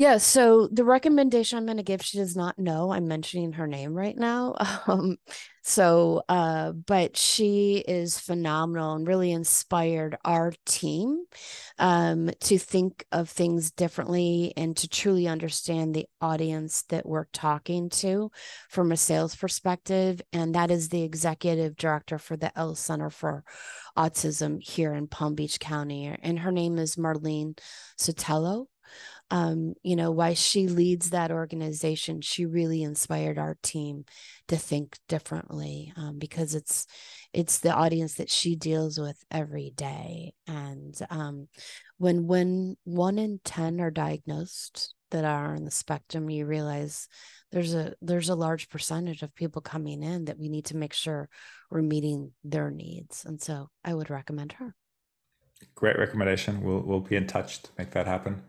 Yeah, 0.00 0.16
so 0.16 0.66
the 0.72 0.82
recommendation 0.82 1.58
I'm 1.58 1.66
going 1.66 1.76
to 1.76 1.82
give, 1.82 2.00
she 2.02 2.16
does 2.16 2.34
not 2.34 2.58
know 2.58 2.90
I'm 2.90 3.06
mentioning 3.06 3.52
her 3.52 3.66
name 3.66 3.92
right 3.92 4.16
now. 4.16 4.54
Um, 4.86 5.18
so, 5.62 6.22
uh, 6.28 6.72
but 6.72 7.18
she 7.18 7.84
is 7.86 8.18
phenomenal 8.18 8.94
and 8.94 9.06
really 9.06 9.30
inspired 9.30 10.16
our 10.24 10.54
team 10.64 11.24
um, 11.78 12.30
to 12.40 12.58
think 12.58 13.04
of 13.12 13.28
things 13.28 13.70
differently 13.70 14.54
and 14.56 14.74
to 14.78 14.88
truly 14.88 15.28
understand 15.28 15.94
the 15.94 16.06
audience 16.22 16.82
that 16.88 17.04
we're 17.04 17.26
talking 17.32 17.90
to 17.90 18.30
from 18.70 18.90
a 18.90 18.96
sales 18.96 19.36
perspective. 19.36 20.22
And 20.32 20.54
that 20.54 20.70
is 20.70 20.88
the 20.88 21.02
executive 21.02 21.76
director 21.76 22.18
for 22.18 22.38
the 22.38 22.58
Els 22.58 22.80
Center 22.80 23.10
for 23.10 23.44
Autism 23.98 24.62
here 24.62 24.94
in 24.94 25.08
Palm 25.08 25.34
Beach 25.34 25.60
County. 25.60 26.06
And 26.06 26.38
her 26.38 26.52
name 26.52 26.78
is 26.78 26.96
Marlene 26.96 27.58
Sotelo 27.98 28.66
um, 29.30 29.74
you 29.82 29.94
know, 29.94 30.10
why 30.10 30.34
she 30.34 30.66
leads 30.66 31.10
that 31.10 31.30
organization, 31.30 32.20
she 32.20 32.46
really 32.46 32.82
inspired 32.82 33.38
our 33.38 33.56
team 33.62 34.04
to 34.48 34.56
think 34.56 34.98
differently 35.08 35.92
um, 35.96 36.18
because 36.18 36.54
it's 36.54 36.86
it's 37.32 37.58
the 37.58 37.72
audience 37.72 38.14
that 38.14 38.30
she 38.30 38.56
deals 38.56 38.98
with 38.98 39.22
every 39.30 39.70
day. 39.76 40.32
And 40.48 40.98
um, 41.10 41.48
when 41.98 42.26
when 42.26 42.76
one 42.84 43.18
in 43.18 43.40
ten 43.44 43.80
are 43.80 43.92
diagnosed 43.92 44.94
that 45.12 45.24
are 45.24 45.54
on 45.54 45.64
the 45.64 45.70
spectrum, 45.70 46.28
you 46.28 46.44
realize 46.44 47.06
there's 47.52 47.74
a 47.74 47.94
there's 48.02 48.30
a 48.30 48.34
large 48.34 48.68
percentage 48.68 49.22
of 49.22 49.34
people 49.34 49.62
coming 49.62 50.02
in 50.02 50.24
that 50.24 50.38
we 50.38 50.48
need 50.48 50.66
to 50.66 50.76
make 50.76 50.92
sure 50.92 51.28
we're 51.70 51.82
meeting 51.82 52.32
their 52.42 52.70
needs. 52.70 53.24
And 53.24 53.40
so 53.40 53.70
I 53.84 53.94
would 53.94 54.10
recommend 54.10 54.52
her. 54.52 54.74
Great 55.76 55.98
recommendation. 55.98 56.62
We'll 56.62 56.80
we'll 56.80 57.00
be 57.00 57.14
in 57.14 57.28
touch 57.28 57.62
to 57.62 57.70
make 57.78 57.92
that 57.92 58.06
happen. 58.06 58.42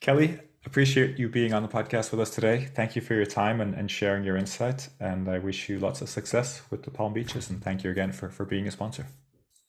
Kelly, 0.00 0.38
appreciate 0.64 1.18
you 1.18 1.28
being 1.28 1.52
on 1.52 1.62
the 1.62 1.68
podcast 1.68 2.10
with 2.10 2.20
us 2.20 2.30
today. 2.30 2.68
Thank 2.74 2.96
you 2.96 3.02
for 3.02 3.14
your 3.14 3.26
time 3.26 3.60
and, 3.60 3.74
and 3.74 3.90
sharing 3.90 4.24
your 4.24 4.36
insight. 4.36 4.88
And 5.00 5.28
I 5.28 5.38
wish 5.38 5.68
you 5.68 5.78
lots 5.78 6.02
of 6.02 6.08
success 6.08 6.62
with 6.70 6.82
the 6.82 6.90
Palm 6.90 7.12
Beaches. 7.12 7.50
And 7.50 7.62
thank 7.62 7.84
you 7.84 7.90
again 7.90 8.12
for, 8.12 8.28
for 8.28 8.44
being 8.44 8.66
a 8.66 8.70
sponsor. 8.70 9.06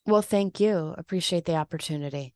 Well, 0.06 0.22
thank 0.22 0.58
you. 0.58 0.94
Appreciate 0.96 1.44
the 1.44 1.56
opportunity. 1.56 2.32